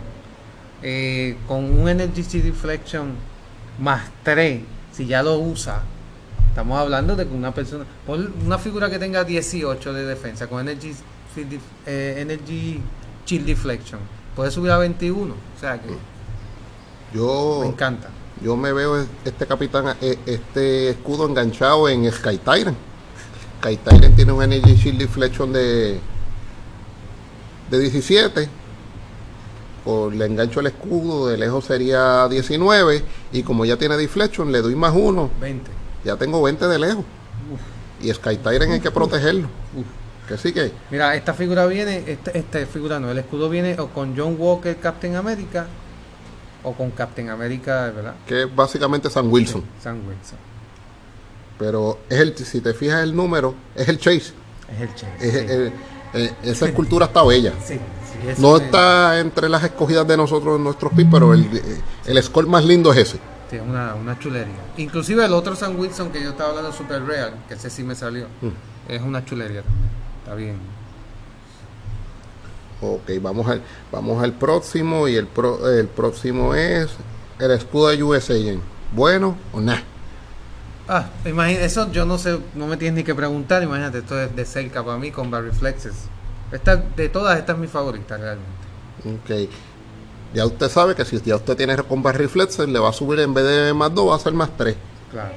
[0.82, 3.16] eh, con un Energy Deflection
[3.78, 4.62] más 3,
[4.93, 5.82] si ya lo usa,
[6.47, 10.62] estamos hablando de que una persona, por una figura que tenga 18 de defensa con
[10.62, 10.95] Energy,
[11.86, 12.80] eh, energy
[13.26, 13.99] Chill Deflection,
[14.38, 15.34] puede subir a 21.
[15.34, 16.14] O sea que.
[17.16, 18.09] Yo, me encanta.
[18.41, 22.78] Yo me veo este capitán, eh, este escudo enganchado en Sky Tyrant.
[23.61, 25.99] Sky Tyrant tiene un Energy Shield Deflection de,
[27.72, 28.49] de 17.
[29.86, 33.01] Por, le engancho el escudo, de lejos sería 19.
[33.32, 35.30] Y como ya tiene Deflection, le doy más uno.
[35.39, 35.72] 20.
[36.03, 37.05] Ya tengo 20 de lejos.
[38.01, 39.47] Y Sky Tyrant hay que protegerlo.
[40.28, 40.74] Que sí que.
[40.91, 44.76] Mira, esta figura viene, esta, esta figura no, el escudo viene o con John Walker,
[44.78, 45.68] Captain America,
[46.66, 48.16] o con Captain America, ¿verdad?
[48.28, 49.63] Que es básicamente Sam Wilson.
[49.82, 50.38] Sam Wilson.
[51.57, 54.34] Pero es el, si te fijas el número, es el Chase.
[54.74, 55.72] Es el Chase.
[56.13, 57.53] Eh, esa escultura está bella.
[57.66, 57.80] Sí,
[58.41, 61.47] no está entre las escogidas de nosotros nuestros pis, pero el,
[62.05, 63.20] el score más lindo es ese.
[63.51, 64.55] Sí, una, una chulería.
[64.78, 67.93] Inclusive el otro Sam Wilson que yo estaba hablando, Super Real, que ese sí me
[67.93, 68.91] salió, mm.
[68.91, 69.89] es una chulería también.
[70.24, 70.57] Está bien.
[72.82, 73.62] Ok, vamos al,
[73.92, 75.28] vamos al próximo y el,
[75.78, 76.90] el próximo es
[77.40, 78.36] el escudo de USA.
[78.92, 79.74] ¿Bueno o no?
[80.88, 84.36] Ah, imagínate, eso yo no sé, no me tienes ni que preguntar, imagínate, esto es
[84.36, 85.94] de cerca para mí con Barry Flexes.
[86.52, 88.52] Esta, de todas, esta es mi favorita realmente.
[89.04, 89.50] Ok.
[90.34, 93.20] Ya usted sabe que si ya usted tiene con Barry Flexes, le va a subir
[93.20, 94.76] en vez de más 2, va a ser más 3.
[95.12, 95.34] Claro.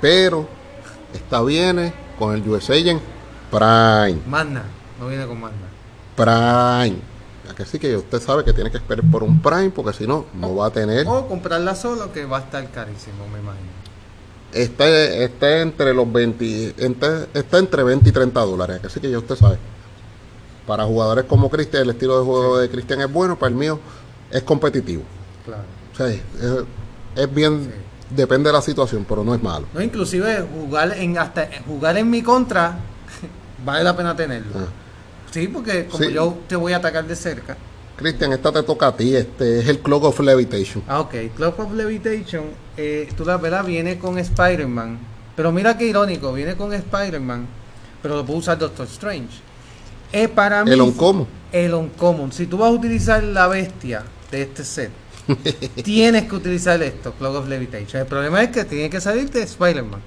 [0.00, 0.48] Pero,
[1.12, 4.20] esta viene con el USA Prime.
[4.26, 4.62] Manda,
[4.98, 5.71] no viene con manda.
[6.16, 6.98] Prime.
[7.46, 10.06] Ya que sí que usted sabe que tiene que esperar por un Prime porque si
[10.06, 11.06] no, no va a tener.
[11.08, 13.82] O comprarla solo que va a estar carísimo, me imagino.
[14.52, 17.26] Está, está entre los 20, está,
[17.58, 19.58] entre 20 y 30 dólares, así que ya usted sabe.
[20.66, 23.80] Para jugadores como Cristian, el estilo de juego de Cristian es bueno, para el mío
[24.30, 25.02] es competitivo.
[25.44, 25.64] Claro.
[25.92, 27.72] O sea, es, bien
[28.10, 29.66] depende de la situación, pero no es malo.
[29.72, 32.78] No, inclusive jugar en hasta jugar en mi contra
[33.64, 34.52] vale la pena tenerlo.
[34.54, 34.81] Ah.
[35.32, 36.12] Sí, porque como Sí.
[36.12, 37.56] yo te voy a atacar de cerca.
[37.96, 40.82] Cristian, esta te toca a ti, este es el Clock of Levitation.
[40.88, 41.14] Ah, ok.
[41.36, 42.44] Clock of Levitation,
[42.76, 44.98] eh, tú la verás, viene con Spider-Man.
[45.36, 47.46] Pero mira qué irónico, viene con Spider-Man,
[48.02, 49.40] pero lo puede usar Doctor Strange.
[50.10, 51.26] Es para mí El Oncomo.
[51.52, 52.32] el uncommon.
[52.32, 54.90] Si tú vas a utilizar la bestia de este set,
[55.82, 58.02] tienes que utilizar esto, Clock of Levitation.
[58.02, 60.00] El problema es que tiene que salir de Spider-Man.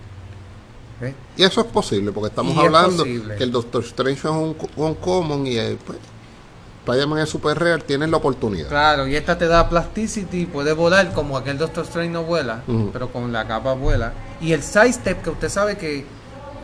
[1.01, 1.13] ¿Ves?
[1.37, 4.95] Y eso es posible, porque estamos es hablando que el Doctor Strange es un, un
[4.95, 5.97] common y eh, pues,
[6.85, 8.69] Spider-Man es super real, tienes la oportunidad.
[8.69, 12.61] Claro, y esta te da plasticity, puede volar como aquel Doctor Strange no vuela,
[12.93, 14.13] pero con la capa vuela.
[14.39, 16.05] Y el sidestep, que usted sabe que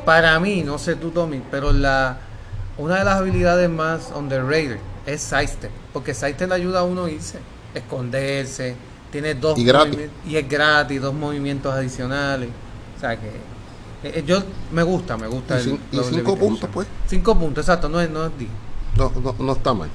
[0.05, 2.19] para mí, no sé tú Tommy, pero la
[2.77, 4.77] una de las habilidades más underrated
[5.07, 7.39] es sidestep, porque sidestep le ayuda a uno a irse,
[7.73, 8.75] esconderse,
[9.11, 9.97] tiene dos Y gratis.
[10.25, 12.49] y es gratis, dos movimientos adicionales.
[12.95, 13.31] O sea que
[14.03, 14.41] eh, eh, yo
[14.71, 16.87] me gusta, me gusta Y, el y cinco puntos, pues.
[17.07, 18.49] Cinco puntos, exacto, no es, no es 10.
[18.97, 19.89] No, no, no está mal.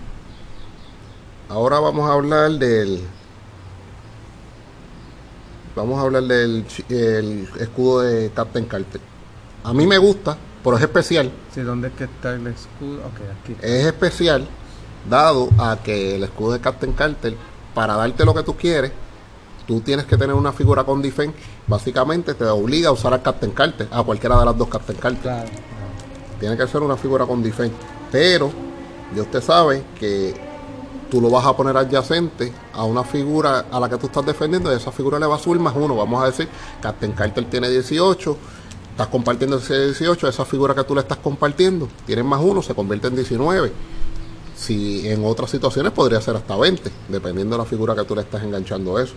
[1.48, 3.02] Ahora vamos a hablar del.
[5.74, 9.00] Vamos a hablar del el escudo de Captain Carter.
[9.62, 11.30] A mí me gusta, pero es especial.
[11.52, 12.98] Sí, ¿dónde es que está el escudo?
[13.00, 13.56] Ok, aquí.
[13.60, 14.48] Es especial
[15.08, 17.36] dado a que el escudo de Captain Carter,
[17.74, 18.92] para darte lo que tú quieres,
[19.66, 21.36] tú tienes que tener una figura con defense.
[21.66, 25.22] Básicamente te obliga a usar al Captain Carter, a cualquiera de las dos Captain Carter.
[25.22, 25.50] Claro.
[26.38, 27.74] Tiene que ser una figura con defense.
[28.12, 28.50] Pero,
[29.14, 30.34] ya usted sabe que
[31.10, 34.72] tú lo vas a poner adyacente a una figura a la que tú estás defendiendo
[34.72, 35.96] y esa figura le va a subir más uno.
[35.96, 36.48] Vamos a decir,
[36.80, 38.36] Captain Carter tiene 18,
[38.90, 42.74] estás compartiendo ese 18, esa figura que tú le estás compartiendo, tiene más uno, se
[42.74, 43.72] convierte en 19.
[44.56, 48.22] Si en otras situaciones podría ser hasta 20, dependiendo de la figura que tú le
[48.22, 49.14] estás enganchando eso.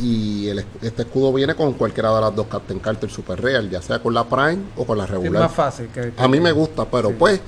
[0.00, 3.82] Y el este escudo viene con cualquiera de las dos Captain Carter Super Real, ya
[3.82, 5.42] sea con la Prime o con la Es regular.
[5.42, 6.12] más fácil que.
[6.16, 7.14] A mí me gusta, pero Sí.
[7.18, 7.40] pues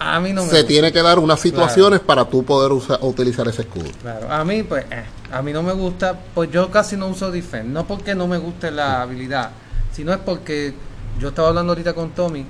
[0.00, 0.66] A mí no me se gusta.
[0.68, 3.90] tiene que dar unas situaciones para tú poder usar, utilizar ese escudo.
[4.02, 7.30] Claro, a mí pues eh, a mí no me gusta, pues yo casi no uso
[7.30, 9.50] defense, no porque no me guste la habilidad,
[9.92, 10.74] sino es porque
[11.20, 12.44] yo estaba hablando ahorita con Tommy,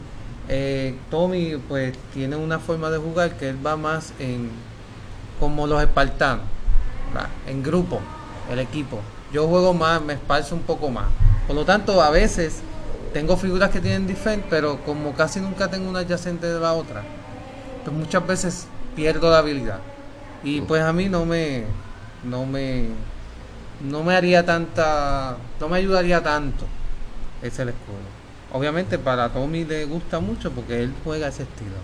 [0.49, 4.51] eh, Tommy pues tiene una forma de jugar que él va más en
[5.41, 6.45] como los espartanos,
[7.13, 7.29] ¿verdad?
[7.47, 8.01] en grupo,
[8.51, 9.01] el equipo.
[9.33, 11.07] Yo juego más, me esparzo un poco más.
[11.47, 12.61] Por lo tanto, a veces
[13.13, 17.03] tengo figuras que tienen defense, pero como casi nunca tengo una adyacente de la otra,
[17.85, 18.67] pues muchas veces
[18.97, 19.79] pierdo la habilidad.
[20.43, 21.65] Y pues a mí no me
[22.25, 22.89] no me
[23.83, 26.67] no me haría tanta no me ayudaría tanto
[27.43, 27.97] ese el escudo.
[28.53, 31.77] Obviamente para Tommy le gusta mucho porque él juega ese estilo.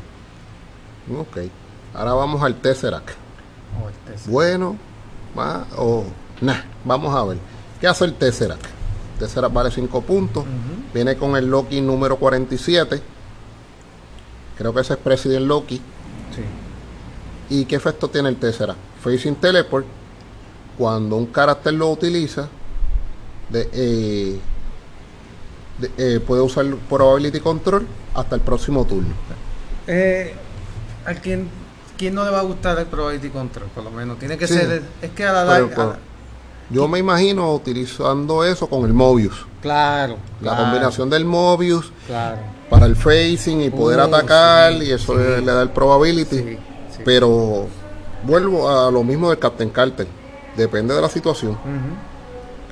[1.21, 1.51] Ok.
[1.95, 3.11] Ahora vamos al Tesseract.
[3.81, 4.31] Oh.
[4.31, 4.77] Bueno,
[5.37, 6.05] va o
[6.41, 6.63] nah.
[6.85, 7.39] Vamos a ver.
[7.81, 8.65] ¿Qué hace el Tesseract?
[9.19, 10.45] Tesseract vale 5 puntos.
[10.95, 13.01] Viene con el Loki número 47.
[14.57, 15.77] Creo que ese es President Loki.
[15.79, 16.43] Sí.
[17.55, 18.79] ¿Y qué efecto tiene el Tesseract?
[19.03, 19.87] Facing Teleport.
[20.79, 22.49] Cuando un carácter lo utiliza,
[23.51, 24.39] de, eh,
[25.79, 29.15] de- eh, puede usar Probability Control hasta el próximo turno.
[29.87, 30.35] Eh,
[31.05, 31.49] a quien,
[31.99, 34.19] quien no le va a gustar el probability control, por lo menos.
[34.19, 34.55] Tiene que Sí.
[34.55, 34.83] ser.
[35.03, 35.97] Es que a la Pero, larga- pero,
[36.71, 39.47] yo me imagino utilizando eso con el Mobius.
[39.61, 40.17] Claro.
[40.41, 42.39] La claro, combinación del Mobius Claro.
[42.71, 45.19] para el facing y poder Uh, atacar sí, y eso sí.
[45.19, 46.39] le, le da el probability.
[46.39, 46.59] Sí.
[47.05, 47.67] Pero
[48.25, 50.07] vuelvo a lo mismo del Captain Carter.
[50.57, 51.57] Depende de la situación.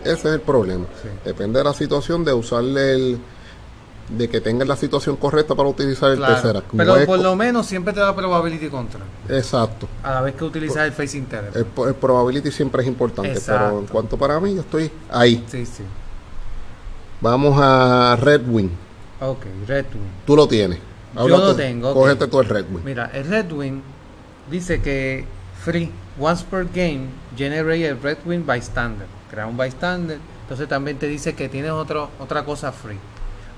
[0.03, 0.87] Ese es el problema.
[1.25, 3.19] Depende de la situación de usarle el
[4.09, 6.63] de que tengas la situación correcta para utilizar el Claro.
[6.73, 9.05] No Pero es por lo menos siempre te da probability control.
[9.29, 9.89] Exacto.
[10.03, 11.55] A la vez que utilizas el face internet.
[11.55, 13.67] El, el probability siempre es importante, Exacto.
[13.67, 15.45] pero en cuanto para mí, yo estoy ahí.
[15.51, 15.83] Sí, sí.
[17.21, 18.71] Vamos a Red Wing.
[19.21, 20.11] Ok, Red Wing.
[20.27, 20.79] Tú lo tienes.
[21.15, 21.95] Yo lo tengo, ok.
[21.95, 22.85] Cógete tú el Red Wing.
[22.85, 23.81] Mira, el Red Wing
[24.51, 25.25] dice que
[25.65, 29.07] free, once per game, generate a Red Wing bystander.
[29.31, 30.19] Crea un bystander.
[30.43, 32.99] Entonces también te dice que tienes otro, otra cosa free.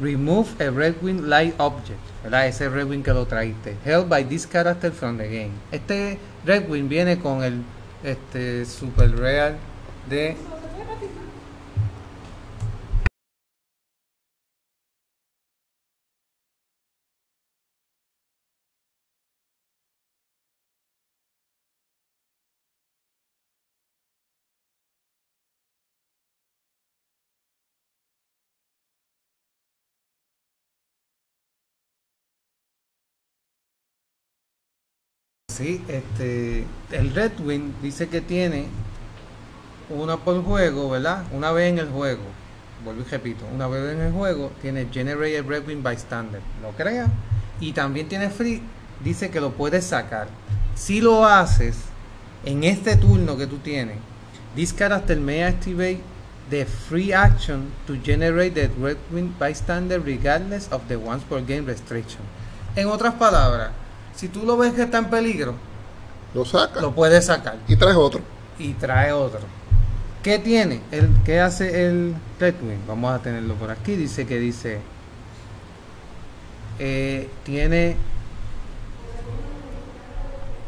[0.01, 2.01] Remove a Red Wing light object.
[2.23, 2.47] ¿verdad?
[2.47, 3.77] Ese Red Wing que lo traíste.
[3.85, 5.53] Held by this character from the game.
[5.71, 7.63] Este Red Wing viene con el
[8.03, 9.57] este super real
[10.09, 10.37] de
[35.61, 38.69] Sí, este, el Red Wing dice que tiene
[39.91, 41.25] una por juego, ¿verdad?
[41.33, 42.23] Una vez en el juego.
[42.83, 46.41] Vuelvo y repito, una vez en el juego tiene Generate Red Wing Bystander.
[46.63, 47.09] Lo crea.
[47.61, 48.63] Y también tiene free.
[49.05, 50.29] Dice que lo puedes sacar.
[50.75, 51.77] Si lo haces
[52.47, 53.99] en este turno que tú tienes,
[54.57, 56.01] this character may activate
[56.49, 61.67] the free action to generate the Red Wing Bystander regardless of the once per game
[61.67, 62.23] restriction.
[62.77, 63.73] En otras palabras,
[64.15, 65.55] si tú lo ves que está en peligro,
[66.35, 68.21] Lo saca lo puedes sacar y traes otro.
[68.59, 69.41] y trae otro.
[70.23, 70.81] ¿Qué tiene?
[70.91, 72.87] El, ¿Qué hace el Red Wing?
[72.87, 73.97] Vamos a tenerlo por aquí.
[73.97, 74.79] Dice que dice.
[76.79, 77.97] eh, tiene.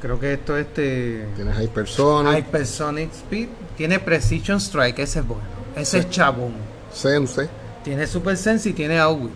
[0.00, 1.28] Creo que esto es este.
[1.36, 3.48] Tienes Hypersonic, Hypersonic Speed.
[3.76, 4.98] Tiene Precision Strike.
[5.00, 5.44] Ese es bueno.
[5.76, 6.54] Ese es chabón.
[6.92, 7.48] Sense
[7.84, 9.32] Tiene Super Sense y tiene Outwit.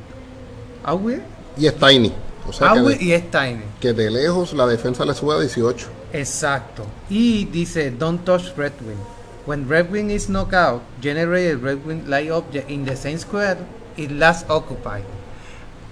[0.85, 1.21] Outwit.
[1.57, 2.13] y es Tiny.
[2.49, 3.63] O sea de, y es Tiny.
[3.81, 5.87] que de lejos la defensa le sube a 18.
[6.13, 6.85] Exacto.
[7.11, 8.99] Y dice, don't touch Red Wing.
[9.47, 13.19] When Red Wing is knocked out, generate a Red Wing light object in the same
[13.19, 13.59] square
[13.97, 15.05] it last occupied.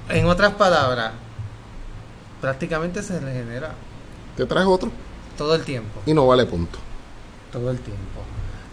[0.08, 1.12] En otras palabras,
[2.40, 3.74] prácticamente se regenera
[4.36, 4.90] Te traes otro
[5.38, 6.00] todo el tiempo.
[6.06, 6.78] y no vale punto.
[7.52, 8.13] Todo el tiempo.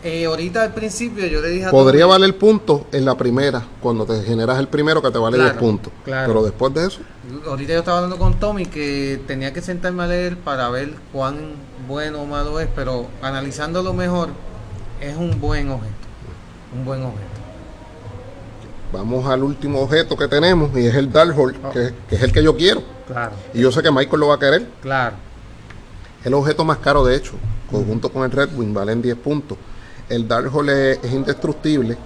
[0.04, 4.06] Eh, ahorita al principio yo le dije a Podría valer punto en la primera, cuando
[4.06, 5.94] te generas el primero que te vale Claro, 10 puntos.
[6.04, 6.28] claro.
[6.28, 7.00] Pero después de eso,
[7.48, 11.52] Ahorita yo estaba hablando con Tommy que tenía que sentarme a leer para ver cuán
[11.88, 14.30] bueno o malo es, pero analizándolo mejor,
[15.00, 15.94] es un buen objeto.
[16.76, 17.28] Un buen objeto.
[18.92, 21.70] vamos al último objeto que tenemos y es el Darkhold, Oh.
[21.70, 22.82] que, que es el que yo quiero.
[23.08, 24.68] Claro, Y yo sé que Michael lo va a querer.
[24.82, 25.16] claro.
[26.22, 27.34] Es el objeto más caro, de hecho,
[27.72, 29.58] junto con el Red Wing, valen 10 puntos.
[30.12, 31.98] El Darkhold es, es indestructible.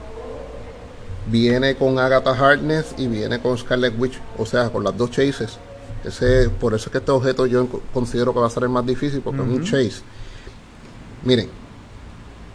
[1.27, 5.57] Viene con Agatha Harkness y viene con Scarlet Witch, o sea, con las dos chases.
[6.03, 8.85] Ese, por eso es que este objeto yo considero que va a ser el más
[8.85, 10.03] difícil, porque es un chase.
[11.23, 11.49] Miren,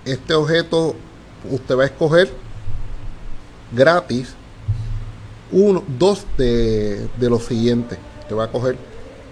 [0.05, 0.95] este objeto
[1.51, 2.31] usted va a escoger
[3.73, 4.35] gratis
[5.51, 7.99] uno, dos de, de los siguientes.
[8.29, 8.77] Te va a coger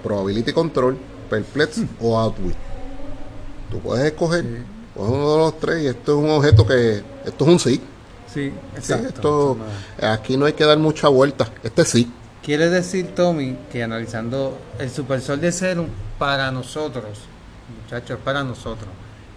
[0.02, 0.98] Probability Control,
[1.30, 2.56] Perplex o Outwit.
[3.70, 4.77] Tú puedes escoger Sí.
[4.98, 7.76] Coges uno de los tres y esto es un objeto que, esto es un sí.
[7.76, 7.82] Sí,
[8.34, 9.08] Sí, exacto.
[9.08, 9.56] esto,
[10.06, 11.48] aquí no hay que dar mucha vuelta.
[11.62, 12.12] Este sí.
[12.42, 15.86] Quiere decir, Tommy, que analizando el Super Sol de Serum
[16.18, 17.18] para nosotros,
[17.82, 18.88] muchachos, para nosotros,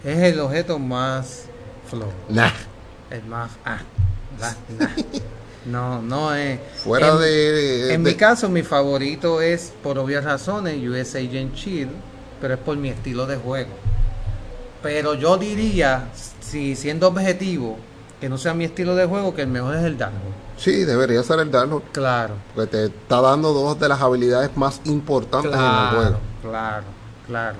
[0.04, 1.44] es el objeto más
[1.88, 2.50] flow, Nah.
[3.10, 3.50] el más...
[3.64, 3.78] Ah,
[4.38, 4.88] nah.
[5.64, 6.58] No, no es...
[6.82, 11.54] Fuera en- de, En de- mi caso, mi favorito es, por obvias razones, US Agent
[11.54, 11.90] Shield,
[12.40, 13.70] pero es por mi estilo de juego.
[14.82, 16.08] Pero yo diría,
[16.40, 17.78] si siendo objetivo,
[18.20, 20.12] que no sea mi estilo de juego, que el mejor es el Dark.
[20.56, 22.34] Sí, debería ser el Darkhold, Claro.
[22.54, 26.18] porque te está dando dos de las habilidades más importantes en el juego.
[26.42, 26.84] claro,
[27.26, 27.56] claro.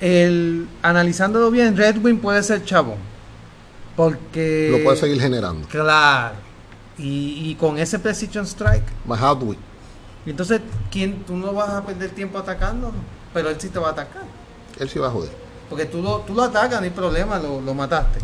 [0.00, 2.98] El, analizándolo bien, Redwing puede ser chabón.
[3.96, 4.68] Porque.
[4.70, 5.66] Lo puedes seguir generando.
[5.68, 6.34] Claro.
[6.98, 8.84] Y, y con ese Precision Strike.
[9.06, 9.58] Más Outwit.
[10.26, 12.94] y Entonces, ¿quién, tú no vas a perder tiempo atacándolo.
[13.32, 14.22] Pero él sí te va a atacar.
[14.78, 15.30] Él sí va a joder.
[15.68, 18.20] Porque tú lo, tú lo atacas, no hay problema, lo, lo mataste.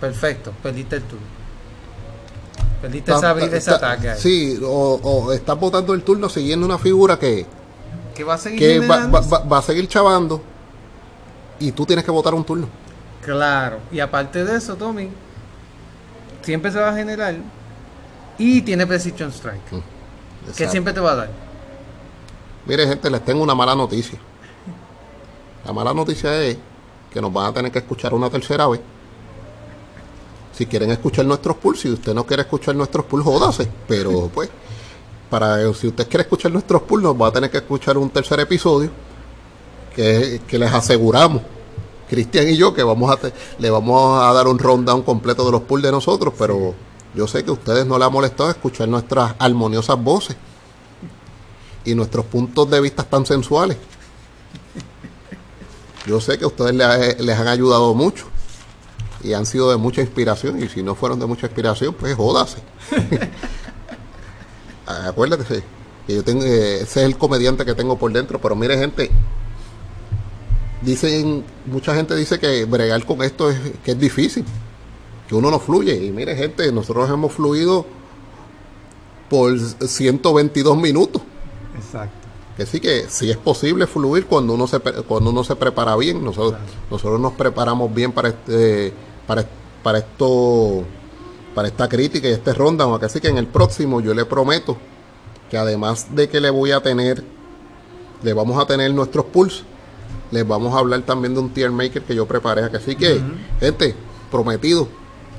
[0.00, 1.26] Perfecto, perdiste el turno.
[2.82, 4.18] Perdiste esa, Está- ese está- ataque ahí.
[4.20, 7.46] Sí, o, o estás botando el turno siguiendo una figura que,
[8.14, 10.42] Que va a seguir que va, va- va- va a seguir chavando
[11.58, 12.68] y tú tienes que votar un turno.
[13.24, 15.08] Claro, y aparte de eso, Tommy,
[16.42, 17.34] siempre se va a generar
[18.36, 19.76] y tiene Precision Strike, que
[20.50, 20.70] Exacto.
[20.72, 21.30] siempre te va a dar.
[22.66, 24.18] Mire, gente, les tengo una mala noticia.
[25.64, 26.58] La mala noticia es
[27.14, 28.80] que nos van a tener que escuchar una tercera vez.
[30.52, 33.68] Si quieren escuchar nuestros pulls, si usted no quiere escuchar nuestros pulls, jódase.
[33.88, 34.50] Pero pues,
[35.30, 38.40] para si usted quiere escuchar nuestros pulls, nos va a tener que escuchar un tercer
[38.40, 38.90] episodio
[39.94, 41.40] que, que les aseguramos,
[42.08, 45.52] Cristian y yo, que vamos a te- le vamos a dar un rundown completo de
[45.52, 46.74] los pulls de nosotros, pero
[47.14, 50.36] yo sé que a ustedes no les ha molestado escuchar nuestras armoniosas voces
[51.84, 53.76] y nuestros puntos de vista tan sensuales.
[56.06, 58.26] Yo sé que ustedes les, han ayudado mucho
[59.22, 62.58] y han sido de mucha inspiración y si no fueron de mucha inspiración, pues jódase.
[64.86, 65.62] Acuérdate
[66.06, 69.10] que yo tengo, eh, ese es el comediante que tengo por dentro, pero mire gente,
[70.82, 74.44] dicen, mucha gente dice que bregar con esto es, que es difícil,
[75.26, 77.86] que uno no fluye y mire gente, nosotros hemos fluido
[79.30, 81.22] por 122 minutos.
[81.76, 82.23] Exacto.
[82.56, 86.24] Que sí que sí es posible fluir cuando uno se cuando uno se prepara bien.
[86.24, 86.64] Nosotros Claro.
[86.90, 88.92] nosotros nos preparamos bien para este
[89.26, 89.44] para
[89.82, 90.84] para esto
[91.54, 94.76] para esta crítica y este ronda, así que en el próximo yo le prometo
[95.50, 97.22] que además de que le voy a tener
[98.22, 99.62] le vamos a tener nuestros pulls,
[100.30, 103.20] les vamos a hablar también de un tier maker que yo preparé, que así que
[103.60, 103.94] gente,
[104.30, 104.88] prometido,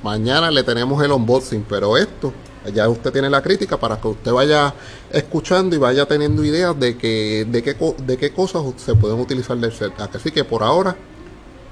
[0.04, 2.32] mañana le tenemos el unboxing, pero esto
[2.74, 4.74] ya usted tiene la crítica para que usted vaya
[5.12, 9.58] escuchando y vaya teniendo ideas de que de qué de qué cosas se pueden utilizar
[9.58, 9.94] del set.
[10.00, 10.96] Así que por ahora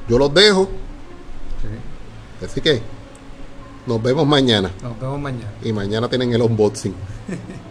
[0.08, 0.70] yo los dejo.
[2.44, 2.82] Así que
[3.86, 4.72] nos vemos mañana.
[4.82, 5.52] Nos vemos mañana.
[5.64, 6.94] Y mañana tienen el unboxing.